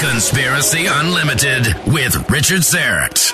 [0.00, 3.32] Conspiracy Unlimited with Richard Syrett.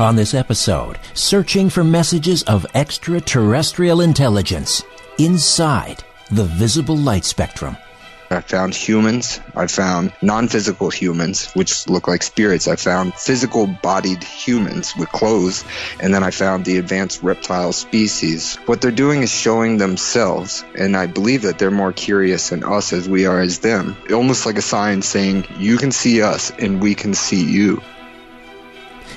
[0.00, 4.82] On this episode, searching for messages of extraterrestrial intelligence
[5.18, 7.76] inside the visible light spectrum.
[8.32, 9.40] I found humans.
[9.54, 12.68] I found non physical humans, which look like spirits.
[12.68, 15.64] I found physical bodied humans with clothes.
[16.00, 18.56] And then I found the advanced reptile species.
[18.66, 20.64] What they're doing is showing themselves.
[20.74, 23.96] And I believe that they're more curious than us as we are as them.
[24.12, 27.82] Almost like a sign saying, you can see us and we can see you.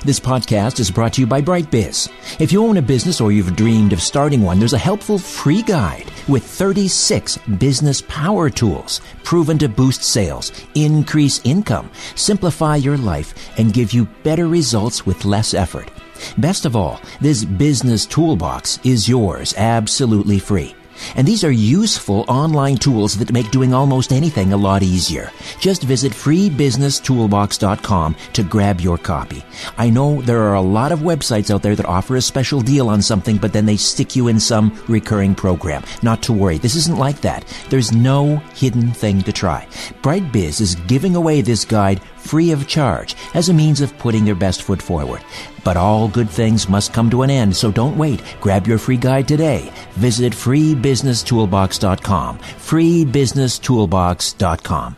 [0.04, 2.40] This podcast is brought to you by BrightBiz.
[2.40, 5.62] If you own a business or you've dreamed of starting one, there's a helpful free
[5.62, 13.34] guide with 36 business power tools proven to boost sales, increase income, simplify your life,
[13.58, 15.90] and give you better results with less effort.
[16.38, 20.75] Best of all, this business toolbox is yours absolutely free.
[21.14, 25.30] And these are useful online tools that make doing almost anything a lot easier.
[25.60, 29.44] Just visit freebusinesstoolbox.com to grab your copy.
[29.78, 32.88] I know there are a lot of websites out there that offer a special deal
[32.88, 35.82] on something, but then they stick you in some recurring program.
[36.02, 36.58] Not to worry.
[36.58, 37.44] This isn't like that.
[37.70, 39.66] There's no hidden thing to try.
[40.02, 44.34] BrightBiz is giving away this guide free of charge as a means of putting their
[44.34, 45.22] best foot forward.
[45.64, 48.20] But all good things must come to an end, so don't wait.
[48.40, 49.72] Grab your free guide today.
[49.92, 52.38] Visit freebusinesstoolbox.com.
[52.38, 54.96] freebusinesstoolbox.com.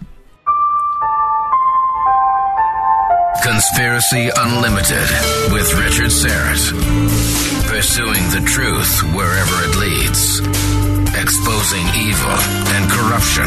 [3.42, 5.08] Conspiracy Unlimited
[5.52, 6.72] with Richard Syrett.
[7.68, 10.40] Pursuing the truth wherever it leads.
[11.16, 12.36] Exposing evil
[12.74, 13.46] and corruption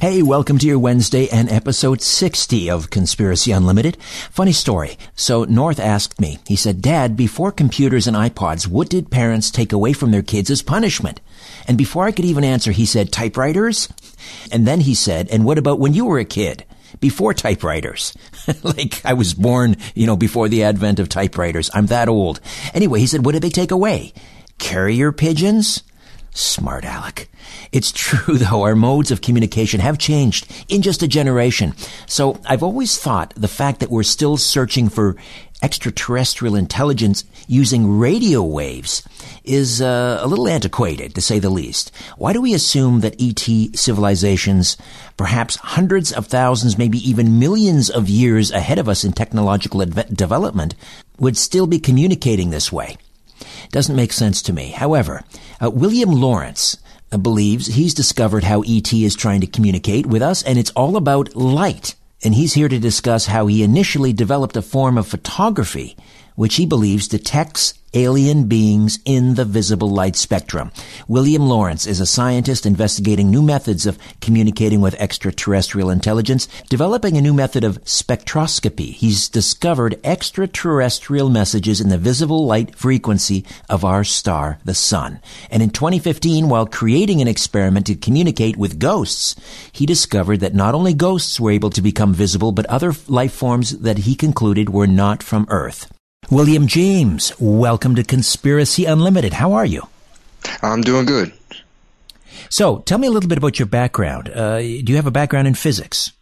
[0.00, 4.00] Hey, welcome to your Wednesday and episode 60 of Conspiracy Unlimited.
[4.30, 4.96] Funny story.
[5.16, 9.72] So North asked me, he said, Dad, before computers and iPods, what did parents take
[9.72, 11.20] away from their kids as punishment?
[11.66, 13.88] And before I could even answer, he said, typewriters?
[14.52, 16.64] And then he said, and what about when you were a kid?
[17.00, 18.16] Before typewriters.
[18.62, 21.70] like I was born, you know, before the advent of typewriters.
[21.74, 22.38] I'm that old.
[22.72, 24.12] Anyway, he said, what did they take away?
[24.58, 25.82] Carrier pigeons?
[26.32, 27.28] Smart Alec.
[27.72, 31.74] It's true, though, our modes of communication have changed in just a generation.
[32.06, 35.16] So I've always thought the fact that we're still searching for
[35.62, 39.02] extraterrestrial intelligence using radio waves
[39.42, 41.90] is uh, a little antiquated, to say the least.
[42.16, 44.76] Why do we assume that ET civilizations,
[45.16, 50.14] perhaps hundreds of thousands, maybe even millions of years ahead of us in technological adve-
[50.14, 50.74] development,
[51.18, 52.96] would still be communicating this way?
[53.70, 54.70] Doesn't make sense to me.
[54.70, 55.24] However,
[55.62, 56.78] uh, William Lawrence
[57.10, 60.96] uh, believes he's discovered how ET is trying to communicate with us, and it's all
[60.96, 61.94] about light.
[62.24, 65.96] And he's here to discuss how he initially developed a form of photography
[66.38, 70.70] which he believes detects alien beings in the visible light spectrum.
[71.08, 77.20] William Lawrence is a scientist investigating new methods of communicating with extraterrestrial intelligence, developing a
[77.20, 78.92] new method of spectroscopy.
[78.92, 85.20] He's discovered extraterrestrial messages in the visible light frequency of our star, the sun.
[85.50, 89.34] And in 2015, while creating an experiment to communicate with ghosts,
[89.72, 93.78] he discovered that not only ghosts were able to become visible, but other life forms
[93.78, 95.90] that he concluded were not from Earth.
[96.30, 99.32] William James, welcome to Conspiracy Unlimited.
[99.32, 99.88] How are you?
[100.60, 101.32] I'm doing good.
[102.50, 104.28] So, tell me a little bit about your background.
[104.28, 106.12] Uh, do you have a background in physics?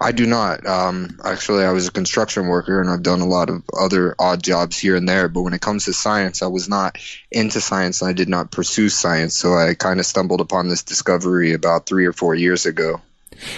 [0.00, 0.64] I do not.
[0.64, 4.44] Um, actually, I was a construction worker and I've done a lot of other odd
[4.44, 5.28] jobs here and there.
[5.28, 6.96] But when it comes to science, I was not
[7.32, 9.36] into science and I did not pursue science.
[9.36, 13.00] So I kind of stumbled upon this discovery about three or four years ago.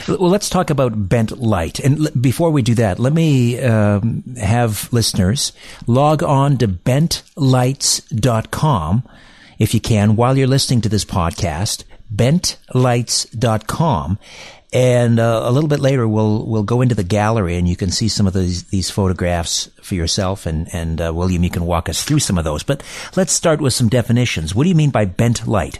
[0.08, 1.78] Well, let's talk about bent light.
[1.80, 5.52] And l- before we do that, let me um, have listeners
[5.86, 9.02] log on to bentlights.com
[9.58, 11.82] if you can while you're listening to this podcast,
[12.14, 14.18] bentlights.com.
[14.74, 17.90] And uh, a little bit later, we'll we'll go into the gallery, and you can
[17.90, 20.46] see some of these these photographs for yourself.
[20.46, 22.62] And and uh, William, you can walk us through some of those.
[22.62, 22.82] But
[23.14, 24.54] let's start with some definitions.
[24.54, 25.78] What do you mean by bent light?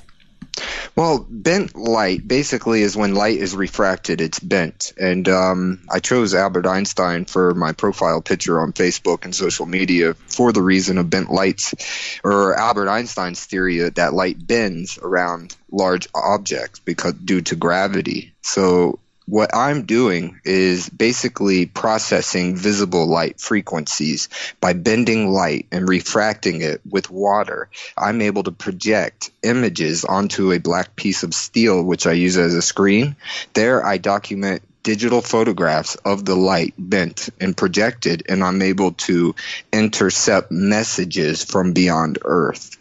[0.94, 4.92] Well, bent light basically is when light is refracted, it's bent.
[5.00, 10.14] And um, I chose Albert Einstein for my profile picture on Facebook and social media
[10.14, 16.08] for the reason of bent lights, or Albert Einstein's theory that light bends around large
[16.14, 18.34] objects because due to gravity.
[18.42, 24.28] So what I'm doing is basically processing visible light frequencies
[24.60, 27.68] by bending light and refracting it with water.
[27.96, 32.54] I'm able to project images onto a black piece of steel, which I use as
[32.54, 33.16] a screen.
[33.54, 39.34] There, I document digital photographs of the light bent and projected, and I'm able to
[39.72, 42.76] intercept messages from beyond Earth.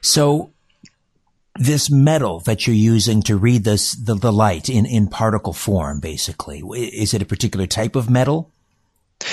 [0.00, 0.50] So,
[1.56, 6.00] this metal that you're using to read this the, the light in, in particle form,
[6.00, 8.50] basically, is it a particular type of metal?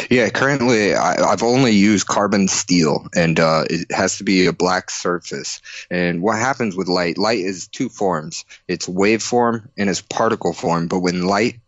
[0.09, 4.53] Yeah, currently I, have only used carbon steel, and uh, it has to be a
[4.53, 5.59] black surface.
[5.89, 7.18] And what happens with light?
[7.18, 8.45] Light is two forms.
[8.68, 10.88] It's waveform and it's particle form.
[10.88, 11.59] But when light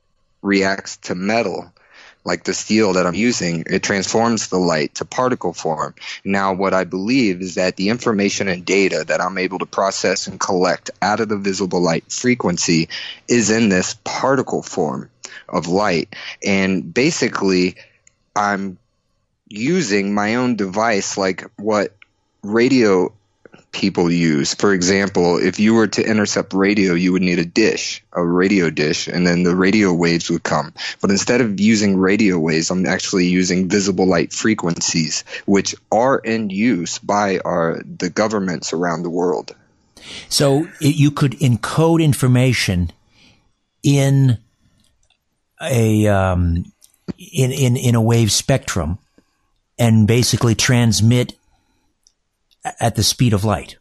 [0.42, 1.74] reacts to metal,
[2.26, 5.94] like the steel that I'm using, it transforms the light to particle form.
[6.24, 10.28] Now, what I believe is that the information and data that I'm able to process
[10.28, 12.90] and collect out of the visible light frequency
[13.28, 15.10] is in this particle form
[15.50, 16.16] of light.
[16.46, 17.76] And basically,
[18.36, 18.78] I'm
[19.50, 21.96] using my own device, like what
[22.42, 23.14] radio
[23.74, 24.54] people use.
[24.54, 28.70] For example, if you were to intercept radio, you would need a dish, a radio
[28.70, 30.74] dish, and then the radio waves would come.
[31.02, 36.50] But instead of using radio waves, I'm actually using visible light frequencies, which are in
[36.50, 39.56] use by our the governments around the world.
[40.30, 42.92] So you could encode information
[43.82, 44.38] in
[45.62, 46.72] a um,
[47.18, 49.00] in, in in a wave spectrum
[49.80, 51.34] and basically transmit
[52.80, 53.78] at the speed of light.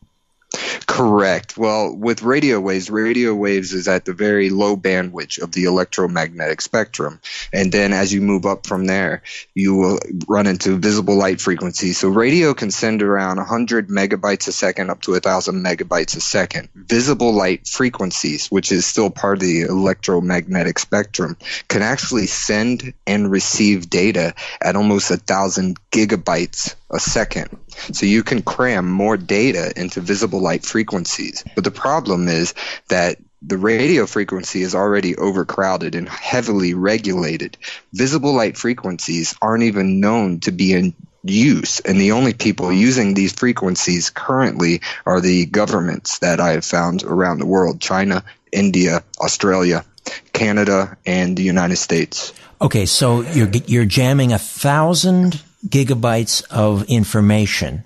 [0.86, 1.56] Correct.
[1.56, 6.60] Well, with radio waves, radio waves is at the very low bandwidth of the electromagnetic
[6.60, 7.20] spectrum.
[7.52, 9.22] And then as you move up from there,
[9.54, 9.98] you will
[10.28, 11.98] run into visible light frequencies.
[11.98, 16.68] So radio can send around 100 megabytes a second up to 1,000 megabytes a second.
[16.74, 21.38] Visible light frequencies, which is still part of the electromagnetic spectrum,
[21.68, 27.56] can actually send and receive data at almost 1,000 gigabytes a second.
[27.92, 31.44] So you can cram more data into visible light frequencies.
[31.54, 32.54] But the problem is
[32.88, 37.58] that the radio frequency is already overcrowded and heavily regulated.
[37.92, 40.94] Visible light frequencies aren't even known to be in
[41.24, 46.64] use, and the only people using these frequencies currently are the governments that I have
[46.64, 49.84] found around the world China, India, Australia,
[50.32, 52.32] Canada, and the United States.
[52.60, 57.84] Okay, so you're, you're jamming a thousand gigabytes of information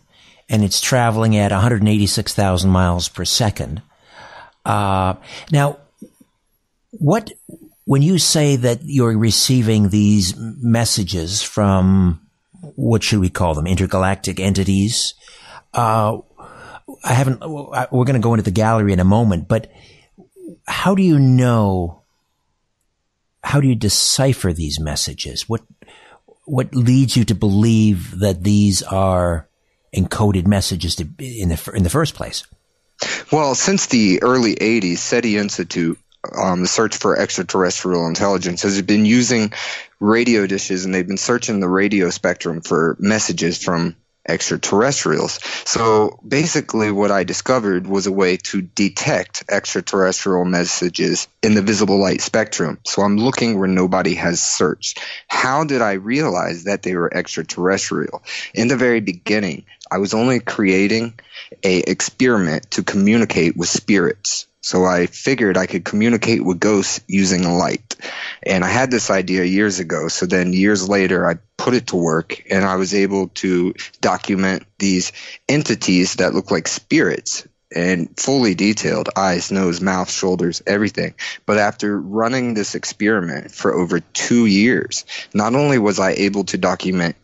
[0.49, 3.83] and it's traveling at 186,000 miles per second.
[4.65, 5.15] Uh,
[5.51, 5.79] now,
[6.93, 7.33] what,
[7.85, 12.21] when you say that you're receiving these messages from,
[12.75, 15.15] what should we call them, intergalactic entities,
[15.75, 16.19] uh,
[17.05, 19.71] I haven't, we're going to go into the gallery in a moment, but
[20.67, 22.03] how do you know,
[23.43, 25.49] how do you decipher these messages?
[25.49, 25.63] What,
[26.47, 29.49] what leads you to believe that these are
[29.95, 32.45] encoded messages to, in the in the first place?
[33.31, 35.99] Well, since the early '80s, SETI Institute,
[36.35, 39.53] um, the search for extraterrestrial intelligence, has been using
[40.01, 43.97] radio dishes, and they've been searching the radio spectrum for messages from
[44.29, 45.39] extraterrestrials.
[45.65, 51.99] So basically, what I discovered was a way to detect extraterrestrial messages in the visible
[51.99, 52.79] light spectrum.
[52.85, 55.01] So I'm looking where nobody has searched.
[55.29, 58.23] How did I realize that they were extraterrestrial?
[58.55, 61.19] In the very beginning, I was only creating
[61.63, 64.47] a experiment to communicate with spirits.
[64.67, 67.95] So I figured I could communicate with ghosts using light.
[68.43, 70.09] And I had this idea years ago.
[70.09, 74.65] So then years later, I put it to work and I was able to document
[74.81, 75.13] these
[75.49, 81.15] entities that look like spirits and fully detailed eyes, nose, mouth, shoulders, everything.
[81.47, 86.59] But after running this experiment for over two years, not only was I able to
[86.59, 87.15] document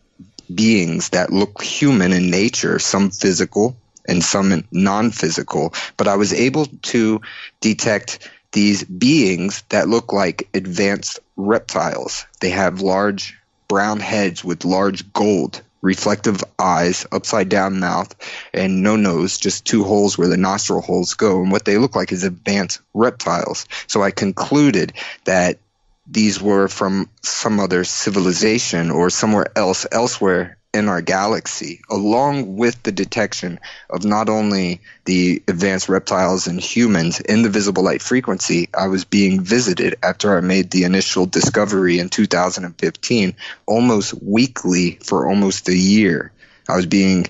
[0.53, 3.75] beings that look human in nature, some physical,
[4.07, 7.21] and some non-physical, but I was able to
[7.61, 12.25] detect these beings that look like advanced reptiles.
[12.39, 18.15] They have large brown heads with large gold reflective eyes, upside down mouth,
[18.53, 21.41] and no nose, just two holes where the nostril holes go.
[21.41, 23.67] And what they look like is advanced reptiles.
[23.87, 24.93] So I concluded
[25.25, 25.59] that
[26.07, 32.81] these were from some other civilization or somewhere else, elsewhere in our galaxy, along with
[32.83, 38.69] the detection of not only the advanced reptiles and humans in the visible light frequency,
[38.73, 43.35] I was being visited after I made the initial discovery in 2015,
[43.67, 46.31] almost weekly for almost a year.
[46.67, 47.27] I was being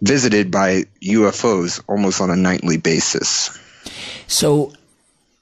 [0.00, 3.58] visited by UFOs almost on a nightly basis.
[4.28, 4.72] So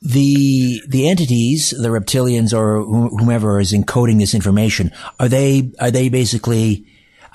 [0.02, 6.08] the the entities, the reptilians or whomever is encoding this information, are they are they
[6.08, 6.86] basically?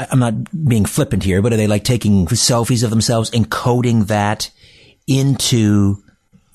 [0.09, 4.49] I'm not being flippant here, but are they like taking selfies of themselves, encoding that
[5.07, 6.03] into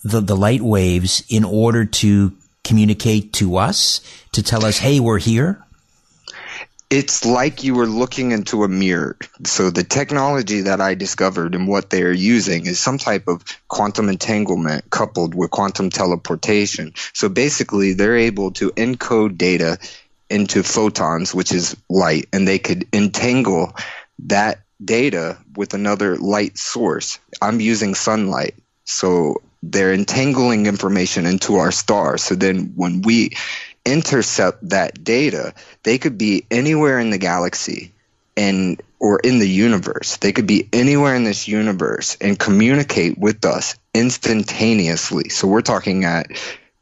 [0.05, 2.33] the the light waves in order to
[2.65, 4.01] communicate to us
[4.33, 5.63] to tell us, "Hey, we're here."
[6.89, 9.17] it's like you were looking into a mirror.
[9.45, 14.09] So the technology that I discovered and what they're using is some type of quantum
[14.09, 16.93] entanglement coupled with quantum teleportation.
[17.13, 19.79] So basically they're able to encode data
[20.29, 23.75] into photons, which is light, and they could entangle
[24.21, 27.19] that data with another light source.
[27.41, 28.55] I'm using sunlight.
[28.85, 32.19] So they're entangling information into our star.
[32.19, 33.31] So then when we
[33.85, 37.93] intercept that data, they could be anywhere in the galaxy
[38.37, 40.17] and or in the universe.
[40.19, 45.29] They could be anywhere in this universe and communicate with us instantaneously.
[45.29, 46.29] So we're talking at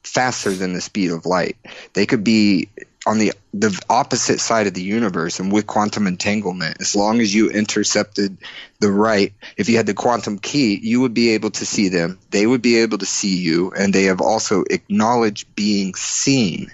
[0.02, 1.56] faster than the speed of light.
[1.92, 2.68] They could be
[3.06, 7.34] on the the opposite side of the universe and with quantum entanglement as long as
[7.34, 8.36] you intercepted
[8.80, 12.18] the right if you had the quantum key you would be able to see them
[12.30, 16.70] they would be able to see you and they have also acknowledged being seen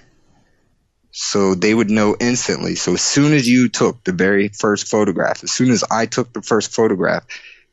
[1.12, 2.76] so they would know instantly.
[2.76, 6.32] So as soon as you took the very first photograph, as soon as I took
[6.32, 7.26] the first photograph,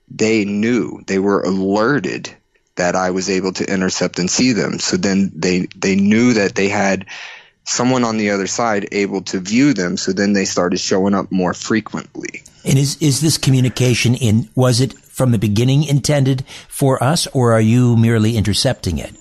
[0.10, 2.36] they knew, they were alerted
[2.76, 4.80] that I was able to intercept and see them.
[4.80, 7.06] So then they they knew that they had
[7.68, 9.98] someone on the other side able to view them.
[9.98, 12.44] So then they started showing up more frequently.
[12.66, 17.54] And is is this communication in was it from the beginning intended for us or
[17.54, 19.16] are you merely intercepting it?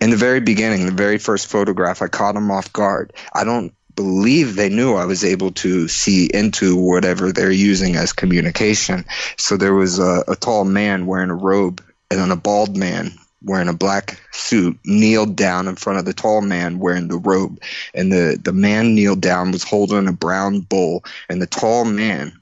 [0.00, 3.12] in the very beginning, the very first photograph, I caught them off guard.
[3.34, 8.12] I don't believe they knew I was able to see into whatever they're using as
[8.12, 9.04] communication.
[9.36, 13.12] So there was a, a tall man wearing a robe and then a bald man
[13.42, 17.60] wearing a black suit kneeled down in front of the tall man wearing the robe.
[17.94, 22.32] And the the man kneeled down was holding a brown bowl and the tall man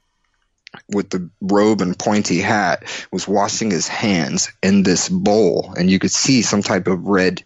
[0.92, 5.74] with the robe and pointy hat was washing his hands in this bowl.
[5.76, 7.44] And you could see some type of red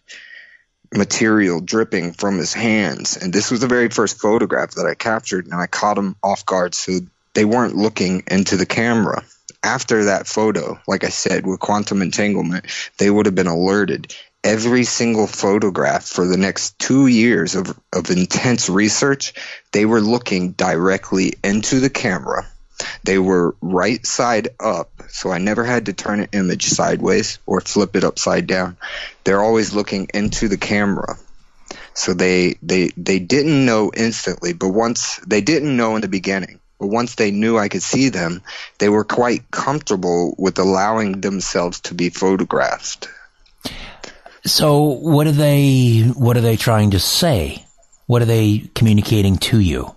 [0.93, 3.17] material dripping from his hands.
[3.17, 6.45] And this was the very first photograph that I captured and I caught him off
[6.45, 6.99] guard so
[7.35, 9.23] they weren't looking into the camera
[9.63, 12.67] after that photo like I said with quantum entanglement
[12.99, 18.09] they would have been alerted every single photograph for the next two years of, of
[18.09, 19.35] intense research,
[19.73, 22.47] they were looking directly into the camera
[23.05, 27.61] they were right side up, so I never had to turn an image sideways or
[27.61, 28.77] flip it upside down.
[29.25, 31.17] They're always looking into the camera.
[31.95, 36.61] So they they they didn't know instantly, but once they didn't know in the beginning.
[36.81, 38.43] But once they knew I could see them,
[38.79, 43.07] they were quite comfortable with allowing themselves to be photographed.
[44.47, 47.67] So what are they what are they trying to say?
[48.07, 49.95] What are they communicating to you?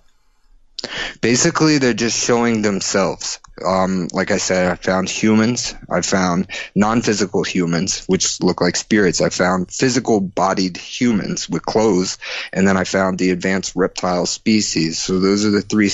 [1.21, 3.39] Basically, they're just showing themselves.
[3.65, 5.73] Um, like I said, I found humans.
[5.89, 9.21] I found non-physical humans, which look like spirits.
[9.21, 12.17] I found physical-bodied humans with clothes,
[12.51, 14.99] and then I found the advanced reptile species.
[14.99, 15.89] So those are the three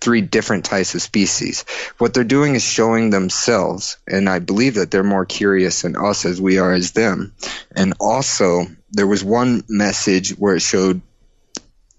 [0.00, 1.64] three different types of species.
[1.98, 6.24] What they're doing is showing themselves, and I believe that they're more curious than us
[6.24, 7.34] as we are as them.
[7.74, 11.00] And also, there was one message where it showed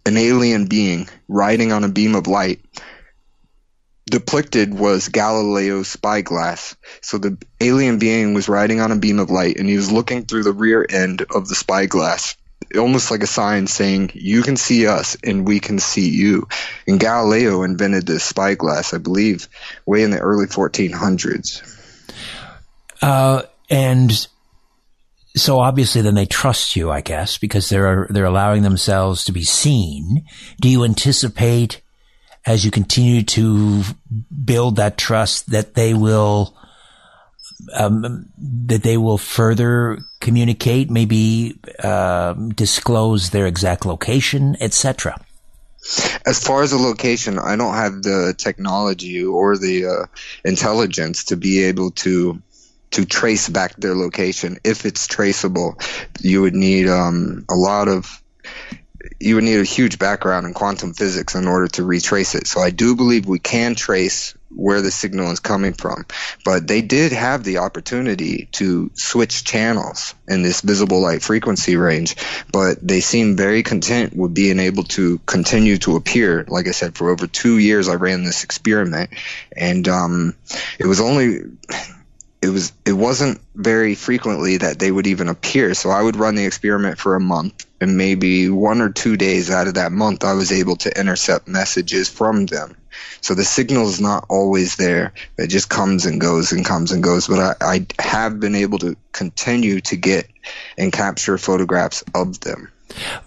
[0.05, 2.61] an alien being riding on a beam of light.
[4.09, 6.77] Depicted was Galileo's spyglass.
[7.01, 10.23] So the alien being was riding on a beam of light and he was looking
[10.23, 12.37] through the rear end of the spyglass
[12.75, 16.47] almost like a sign saying you can see us and we can see you.
[16.87, 19.47] And Galileo invented this spyglass, I believe,
[19.85, 21.75] way in the early 1400s.
[23.01, 24.27] Uh, and
[25.35, 29.43] so obviously then they trust you, I guess, because they're, they're allowing themselves to be
[29.43, 30.25] seen.
[30.59, 31.81] Do you anticipate
[32.45, 33.83] as you continue to
[34.45, 36.57] build that trust that they will,
[37.73, 45.19] um, that they will further communicate, maybe, uh, disclose their exact location, etc.?
[46.25, 50.05] As far as the location, I don't have the technology or the uh,
[50.43, 52.41] intelligence to be able to
[52.91, 54.57] to trace back their location.
[54.63, 55.77] If it's traceable,
[56.21, 58.21] you would need um, a lot of
[59.19, 62.47] you would need a huge background in quantum physics in order to retrace it.
[62.47, 66.05] So I do believe we can trace where the signal is coming from.
[66.45, 72.15] But they did have the opportunity to switch channels in this visible light frequency range,
[72.51, 76.45] but they seem very content with being able to continue to appear.
[76.47, 79.11] Like I said, for over two years I ran this experiment
[79.55, 80.35] and um,
[80.79, 81.41] it was only
[82.41, 85.73] it was it wasn't very frequently that they would even appear.
[85.73, 89.49] So I would run the experiment for a month, and maybe one or two days
[89.49, 92.75] out of that month, I was able to intercept messages from them.
[93.21, 97.03] So the signal is not always there; it just comes and goes and comes and
[97.03, 97.27] goes.
[97.27, 100.27] But I, I have been able to continue to get
[100.77, 102.71] and capture photographs of them.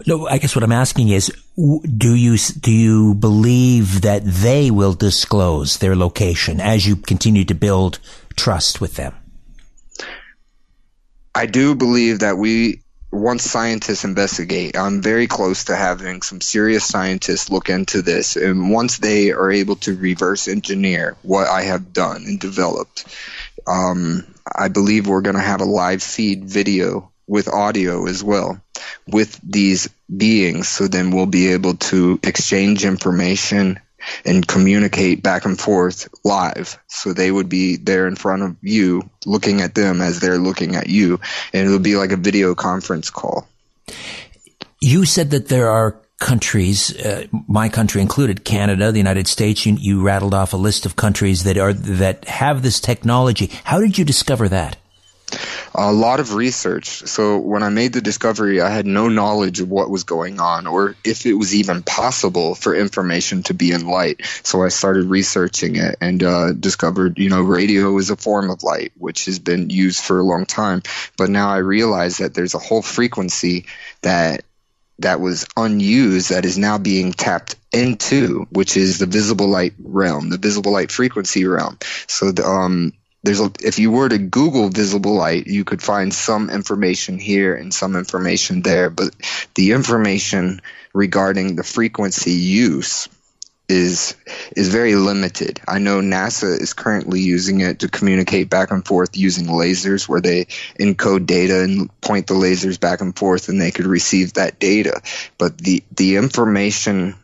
[0.07, 4.93] No, I guess what I'm asking is, do you do you believe that they will
[4.93, 7.99] disclose their location as you continue to build
[8.35, 9.13] trust with them?
[11.33, 16.85] I do believe that we once scientists investigate, I'm very close to having some serious
[16.85, 18.37] scientists look into this.
[18.37, 23.05] And once they are able to reverse engineer what I have done and developed,
[23.67, 28.61] um, I believe we're going to have a live feed video with audio as well
[29.07, 30.67] with these beings.
[30.67, 33.79] So then we'll be able to exchange information
[34.25, 36.77] and communicate back and forth live.
[36.87, 40.75] So they would be there in front of you, looking at them as they're looking
[40.75, 41.21] at you,
[41.53, 43.47] and it would be like a video conference call.
[44.81, 49.65] You said that there are countries, uh, my country included, Canada, the United States.
[49.65, 53.51] You, you rattled off a list of countries that are that have this technology.
[53.63, 54.75] How did you discover that?
[55.73, 57.03] A lot of research.
[57.07, 60.67] So when I made the discovery, I had no knowledge of what was going on
[60.67, 64.21] or if it was even possible for information to be in light.
[64.43, 68.63] So I started researching it and uh, discovered, you know, radio is a form of
[68.63, 70.81] light, which has been used for a long time.
[71.17, 73.65] But now I realize that there's a whole frequency
[74.01, 74.43] that
[74.99, 80.29] that was unused that is now being tapped into, which is the visible light realm,
[80.29, 81.77] the visible light frequency realm.
[82.07, 86.13] So the, um, there's a, if you were to Google visible light, you could find
[86.13, 89.15] some information here and some information there, but
[89.55, 90.61] the information
[90.93, 93.07] regarding the frequency use
[93.69, 94.15] is
[94.55, 95.61] is very limited.
[95.67, 100.19] I know NASA is currently using it to communicate back and forth using lasers where
[100.19, 100.45] they
[100.79, 105.01] encode data and point the lasers back and forth and they could receive that data.
[105.37, 107.15] But the the information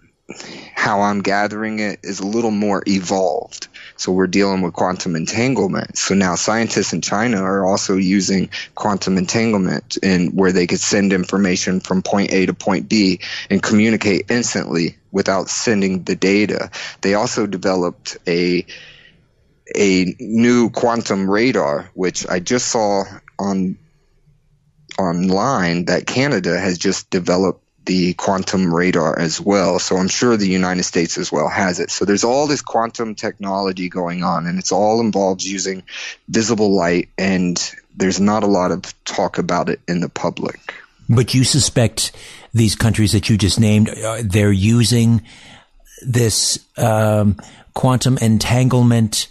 [0.73, 3.67] how I'm gathering it is a little more evolved.
[3.97, 5.97] So we're dealing with quantum entanglement.
[5.97, 11.13] So now scientists in China are also using quantum entanglement in where they could send
[11.13, 16.69] information from point A to point B and communicate instantly without sending the data.
[17.01, 18.65] They also developed a
[19.75, 23.03] a new quantum radar, which I just saw
[23.37, 23.77] on
[24.97, 29.79] online that Canada has just developed the quantum radar as well.
[29.79, 31.89] So I'm sure the United States as well has it.
[31.89, 35.83] So there's all this quantum technology going on, and it's all involves using
[36.27, 37.57] visible light, and
[37.95, 40.59] there's not a lot of talk about it in the public.
[41.09, 42.11] But you suspect
[42.53, 45.23] these countries that you just named, uh, they're using
[46.05, 47.37] this um,
[47.73, 49.29] quantum entanglement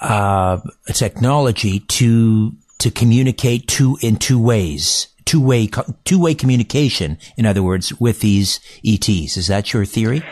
[0.00, 0.58] uh,
[0.92, 5.68] technology to to communicate two in two ways two way
[6.04, 7.16] two way communication.
[7.36, 9.36] In other words, with these ETs.
[9.36, 10.24] Is that your theory?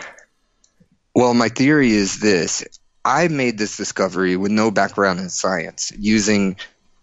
[1.15, 2.65] Well, my theory is this:
[3.05, 6.57] I made this discovery with no background in science, using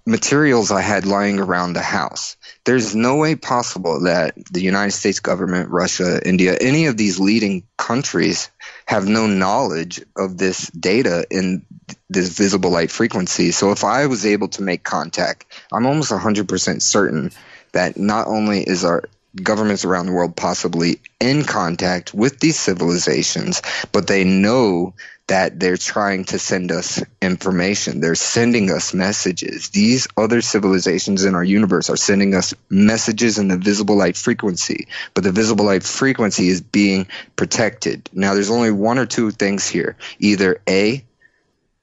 [0.06, 2.38] materials I had lying around the house.
[2.64, 7.64] There's no way possible that the United States government, Russia, India, any of these leading
[7.78, 8.50] countries
[8.86, 11.66] have no knowledge of this data in
[12.10, 13.52] this visible light frequency.
[13.52, 17.32] So if I was able to make contact, I'm almost 100% certain
[17.72, 19.04] that not only is our
[19.44, 24.94] governments around the world possibly in contact with these civilizations, but they know
[25.28, 28.00] that they're trying to send us information.
[28.00, 29.70] They're sending us messages.
[29.70, 34.88] These other civilizations in our universe are sending us messages in the visible light frequency,
[35.14, 38.08] but the visible light frequency is being protected.
[38.14, 39.98] Now, there's only one or two things here.
[40.20, 41.04] Either A,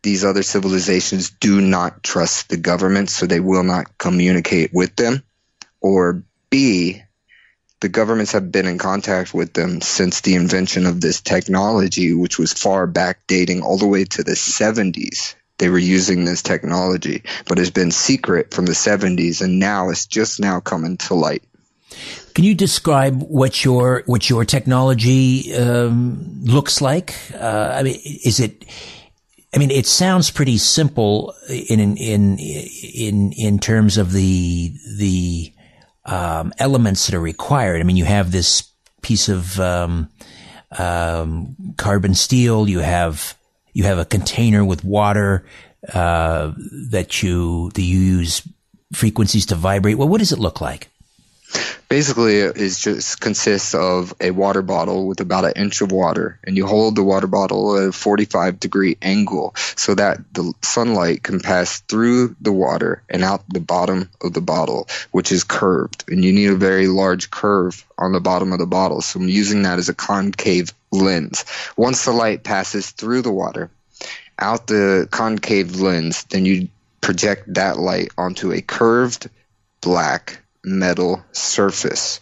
[0.02, 5.22] these other civilizations do not trust the government, so they will not communicate with them
[5.80, 7.02] or B,
[7.82, 12.38] the governments have been in contact with them since the invention of this technology, which
[12.38, 15.34] was far back dating all the way to the 70s.
[15.58, 20.06] They were using this technology, but it's been secret from the 70s, and now it's
[20.06, 21.42] just now coming to light.
[22.34, 27.14] Can you describe what your what your technology um, looks like?
[27.34, 28.64] Uh, I mean, is it?
[29.54, 35.52] I mean, it sounds pretty simple in in in in terms of the the
[36.04, 37.80] um, elements that are required.
[37.80, 38.68] I mean, you have this
[39.02, 40.08] piece of um,
[40.78, 42.68] um, carbon steel.
[42.68, 43.36] You have
[43.72, 45.44] you have a container with water
[45.92, 46.52] uh,
[46.90, 48.46] that you that you use
[48.92, 49.98] frequencies to vibrate.
[49.98, 50.88] Well, what does it look like?
[51.88, 56.56] Basically, it just consists of a water bottle with about an inch of water, and
[56.56, 61.40] you hold the water bottle at a 45 degree angle so that the sunlight can
[61.40, 66.04] pass through the water and out the bottom of the bottle, which is curved.
[66.08, 69.02] And you need a very large curve on the bottom of the bottle.
[69.02, 71.44] So I'm using that as a concave lens.
[71.76, 73.70] Once the light passes through the water,
[74.38, 76.68] out the concave lens, then you
[77.02, 79.28] project that light onto a curved
[79.82, 82.20] black metal surface.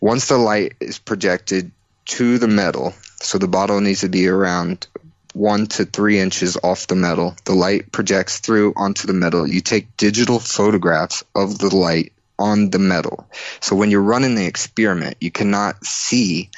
[0.00, 1.70] Once the light is projected
[2.06, 4.86] to the metal, so the bottle needs to be around
[5.34, 9.46] one to three inches off the metal, the light projects through onto the metal.
[9.46, 13.28] You take digital photographs of the light on the metal.
[13.60, 16.50] So when you're running the experiment, you cannot see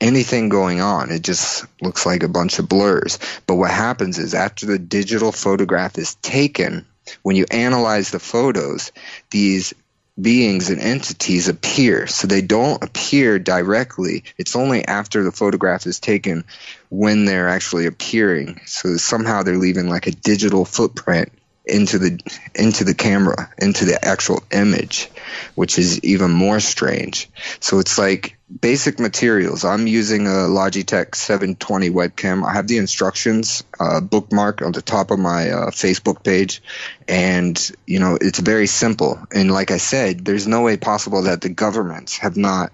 [0.00, 1.10] anything going on.
[1.10, 3.18] It just looks like a bunch of blurs.
[3.46, 6.86] But what happens is after the digital photograph is taken,
[7.22, 8.92] when you analyze the photos,
[9.30, 9.74] these
[10.20, 12.06] beings and entities appear.
[12.06, 14.24] So they don't appear directly.
[14.38, 16.44] It's only after the photograph is taken
[16.88, 18.60] when they're actually appearing.
[18.66, 21.32] So somehow they're leaving like a digital footprint
[21.64, 22.20] into the
[22.54, 25.10] into the camera, into the actual image,
[25.54, 27.28] which is even more strange.
[27.60, 29.64] So it's like basic materials.
[29.64, 32.46] I'm using a Logitech 720 webcam.
[32.46, 36.62] I have the instructions uh, bookmark on the top of my uh, Facebook page,
[37.08, 39.18] and you know it's very simple.
[39.32, 42.70] And like I said, there's no way possible that the governments have not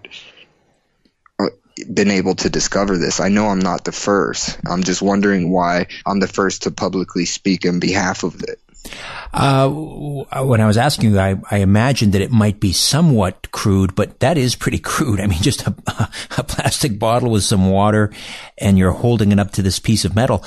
[1.38, 1.46] uh,
[1.92, 3.20] been able to discover this.
[3.20, 4.58] I know I'm not the first.
[4.66, 8.61] I'm just wondering why I'm the first to publicly speak in behalf of it.
[9.32, 13.94] Uh, when I was asking you, I, I, imagined that it might be somewhat crude,
[13.94, 15.20] but that is pretty crude.
[15.20, 15.74] I mean, just a,
[16.38, 18.12] a, plastic bottle with some water
[18.58, 20.44] and you're holding it up to this piece of metal.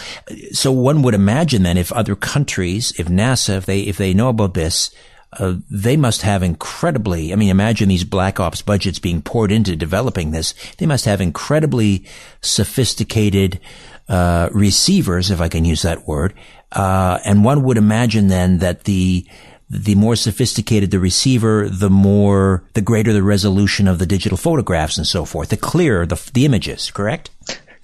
[0.51, 4.29] So one would imagine then if other countries, if NASA, if they, if they know
[4.29, 4.91] about this,
[5.39, 9.75] uh, they must have incredibly, I mean, imagine these black ops budgets being poured into
[9.75, 10.53] developing this.
[10.77, 12.05] They must have incredibly
[12.41, 13.59] sophisticated,
[14.07, 16.33] uh, receivers, if I can use that word,
[16.75, 19.25] uh, and one would imagine then that the
[19.67, 24.97] the more sophisticated the receiver, the more the greater the resolution of the digital photographs
[24.97, 26.91] and so forth, the clearer the the images.
[26.91, 27.31] Correct.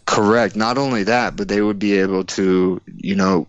[0.05, 0.55] Correct.
[0.55, 3.47] Not only that, but they would be able to, you know,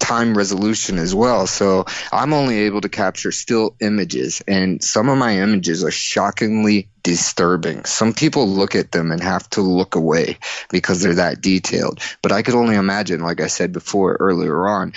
[0.00, 1.46] time resolution as well.
[1.46, 6.88] So I'm only able to capture still images, and some of my images are shockingly
[7.02, 7.84] disturbing.
[7.84, 10.38] Some people look at them and have to look away
[10.70, 12.00] because they're that detailed.
[12.22, 14.92] But I could only imagine, like I said before earlier on,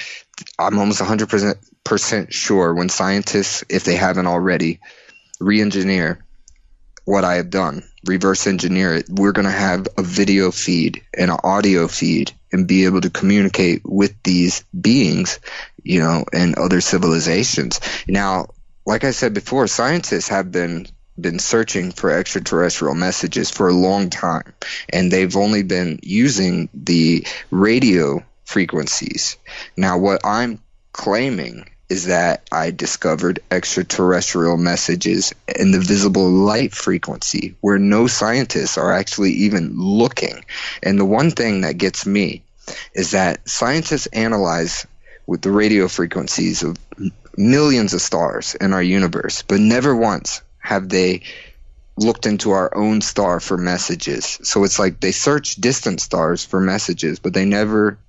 [0.57, 4.79] I'm almost 100% sure when scientists, if they haven't already,
[5.39, 6.23] re engineer
[7.05, 11.29] what I have done, reverse engineer it, we're going to have a video feed and
[11.29, 15.39] an audio feed and be able to communicate with these beings,
[15.83, 17.81] you know, and other civilizations.
[18.07, 18.47] Now,
[18.85, 20.87] like I said before, scientists have been
[21.19, 24.53] been searching for extraterrestrial messages for a long time,
[24.89, 29.37] and they've only been using the radio frequencies.
[29.77, 30.59] Now, what I'm
[30.91, 38.77] claiming is that I discovered extraterrestrial messages in the visible light frequency where no scientists
[38.77, 40.43] are actually even looking.
[40.81, 42.43] And the one thing that gets me
[42.93, 44.87] is that scientists analyze
[45.27, 46.77] with the radio frequencies of
[47.37, 51.21] millions of stars in our universe, but never once have they
[51.97, 54.39] looked into our own star for messages.
[54.43, 57.99] So it's like they search distant stars for messages, but they never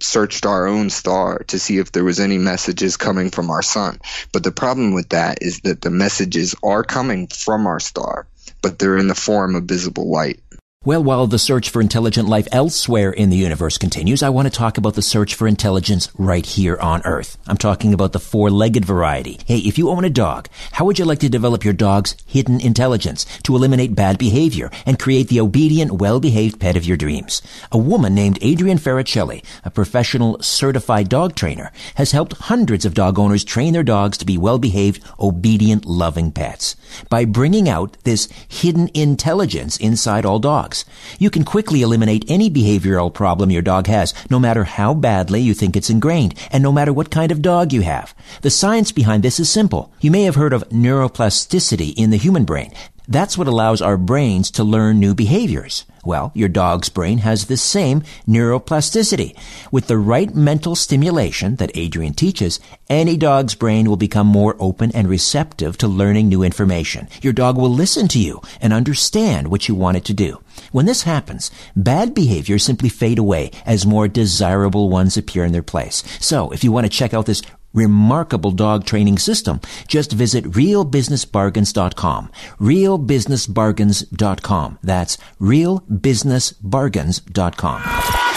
[0.00, 4.00] searched our own star to see if there was any messages coming from our sun.
[4.32, 8.26] But the problem with that is that the messages are coming from our star,
[8.62, 10.40] but they're in the form of visible light.
[10.84, 14.56] Well, while the search for intelligent life elsewhere in the universe continues, I want to
[14.56, 17.36] talk about the search for intelligence right here on Earth.
[17.48, 19.40] I'm talking about the four-legged variety.
[19.44, 22.60] Hey, if you own a dog, how would you like to develop your dog's hidden
[22.60, 27.42] intelligence to eliminate bad behavior and create the obedient, well-behaved pet of your dreams?
[27.72, 33.18] A woman named Adrienne Farricelli, a professional certified dog trainer, has helped hundreds of dog
[33.18, 36.76] owners train their dogs to be well-behaved, obedient, loving pets.
[37.10, 40.84] By bringing out this hidden intelligence inside all dogs, dogs.
[41.18, 45.54] You can quickly eliminate any behavioral problem your dog has, no matter how badly you
[45.54, 48.14] think it's ingrained, and no matter what kind of dog you have.
[48.42, 49.90] The science behind this is simple.
[50.00, 52.72] You may have heard of neuroplasticity in the human brain.
[53.08, 55.86] That's what allows our brains to learn new behaviors.
[56.08, 59.36] Well, your dog's brain has the same neuroplasticity.
[59.70, 64.90] With the right mental stimulation that Adrienne teaches, any dog's brain will become more open
[64.92, 67.08] and receptive to learning new information.
[67.20, 70.40] Your dog will listen to you and understand what you want it to do.
[70.72, 75.62] When this happens, bad behaviors simply fade away as more desirable ones appear in their
[75.62, 76.02] place.
[76.20, 77.42] So, if you want to check out this
[77.78, 79.60] remarkable dog training system.
[79.86, 82.30] Just visit realbusinessbargains.com.
[82.60, 84.78] realbusinessbargains.com.
[84.82, 87.82] That's realbusinessbargains.com.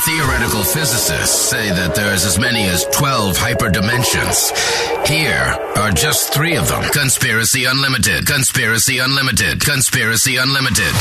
[0.04, 4.50] Theoretical physicists say that there's as many as 12 hyperdimensions.
[5.08, 6.82] Here are just three of them.
[6.92, 10.92] Conspiracy Unlimited, Conspiracy Unlimited, Conspiracy Unlimited.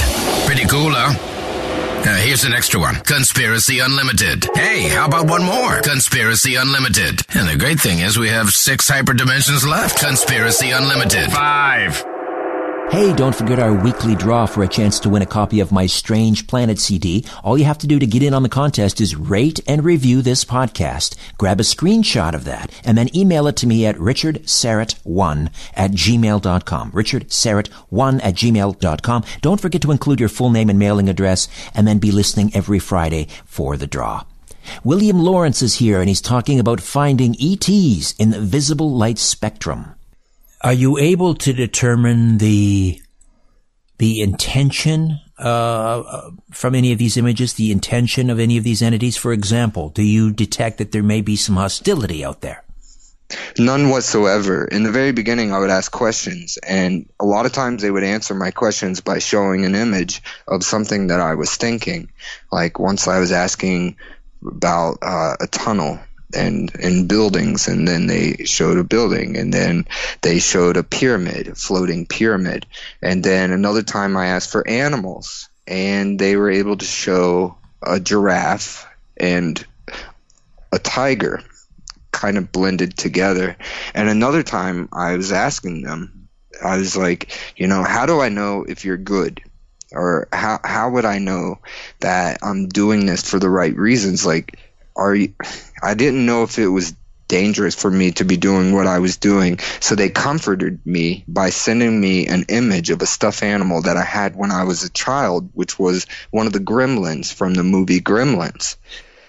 [0.44, 1.14] Pretty cool, huh?
[2.02, 2.94] Uh, here's an extra one.
[2.96, 4.46] Conspiracy Unlimited.
[4.54, 5.80] Hey, how about one more?
[5.82, 7.20] Conspiracy Unlimited.
[7.34, 10.00] And the great thing is we have six hyperdimensions left.
[10.00, 11.30] Conspiracy Unlimited.
[11.30, 12.04] Five.
[12.90, 15.86] Hey, don't forget our weekly draw for a chance to win a copy of my
[15.86, 17.24] Strange Planet CD.
[17.44, 20.22] All you have to do to get in on the contest is rate and review
[20.22, 21.14] this podcast.
[21.38, 26.90] Grab a screenshot of that and then email it to me at richardsyrett1 at gmail.com.
[26.90, 29.24] richardsyrett1 at gmail.com.
[29.40, 32.80] Don't forget to include your full name and mailing address and then be listening every
[32.80, 34.24] Friday for the draw.
[34.82, 39.94] William Lawrence is here and he's talking about finding ETs in the visible light spectrum.
[40.62, 43.00] Are you able to determine the
[43.98, 49.16] the intention uh, from any of these images, the intention of any of these entities?
[49.16, 52.62] For example, do you detect that there may be some hostility out there?
[53.58, 54.64] None whatsoever.
[54.64, 58.02] In the very beginning, I would ask questions, and a lot of times they would
[58.04, 62.10] answer my questions by showing an image of something that I was thinking.
[62.50, 63.96] Like once I was asking
[64.44, 66.00] about uh, a tunnel
[66.34, 69.86] and and buildings and then they showed a building and then
[70.22, 72.66] they showed a pyramid a floating pyramid.
[73.02, 78.00] And then another time i asked for animals and they were able to show a
[78.00, 79.64] giraffe and
[80.72, 81.42] a tiger
[82.12, 83.56] kind of blended together.
[83.94, 86.28] And another time i was asking them
[86.62, 89.42] i was like you know how do i know if you're good?
[89.92, 91.58] Or how how would i know
[91.98, 94.24] that i'm doing this for the right reasons?
[94.24, 94.56] Like
[95.00, 95.34] are you,
[95.82, 96.94] I didn't know if it was
[97.26, 99.60] dangerous for me to be doing what I was doing.
[99.78, 104.02] So they comforted me by sending me an image of a stuffed animal that I
[104.02, 108.00] had when I was a child, which was one of the gremlins from the movie
[108.00, 108.76] Gremlins.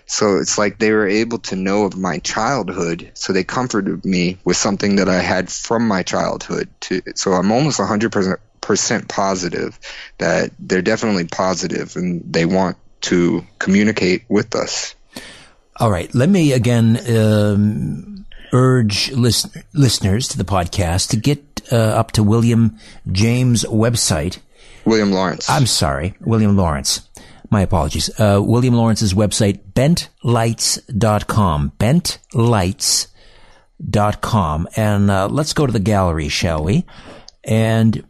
[0.08, 4.40] So it's like they were able to know of my childhood, so they comforted me
[4.44, 6.68] with something that I had from my childhood.
[6.82, 9.80] To, so I'm almost 100% positive
[10.18, 14.96] that they're definitely positive and they want to communicate with us.
[15.78, 16.14] All right.
[16.14, 22.24] Let me again um, urge listen- listeners to the podcast to get uh, up to
[22.24, 22.78] William
[23.12, 24.40] James' website.
[24.86, 25.48] William Lawrence.
[25.50, 27.08] I'm sorry, William Lawrence.
[27.50, 28.10] My apologies.
[28.20, 31.74] Uh, William Lawrence's website, bentlights.com.
[31.78, 34.68] Bentlights.com.
[34.76, 36.86] And uh, let's go to the gallery, shall we?
[37.44, 38.04] And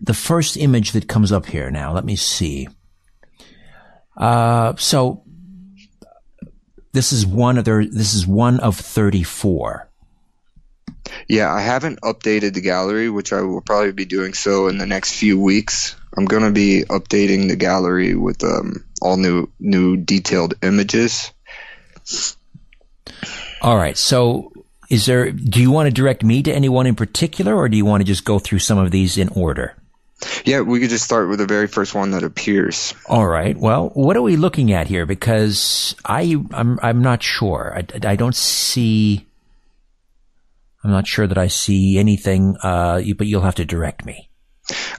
[0.00, 2.68] the first image that comes up here now, let me see.
[4.16, 5.22] Uh, so
[6.92, 9.88] this is one of their, this is one of 34.
[11.28, 14.86] Yeah, I haven't updated the gallery, which I will probably be doing so in the
[14.86, 15.96] next few weeks.
[16.16, 21.32] I'm going to be updating the gallery with um, all new new detailed images.
[23.62, 23.96] All right.
[23.96, 24.52] So,
[24.90, 25.30] is there?
[25.30, 28.06] Do you want to direct me to anyone in particular, or do you want to
[28.06, 29.76] just go through some of these in order?
[30.44, 32.94] Yeah, we could just start with the very first one that appears.
[33.06, 33.56] All right.
[33.56, 35.06] Well, what are we looking at here?
[35.06, 37.72] Because I, I'm, I'm not sure.
[37.76, 39.26] I, I don't see.
[40.82, 42.56] I'm not sure that I see anything.
[42.62, 44.28] Uh, but you'll have to direct me.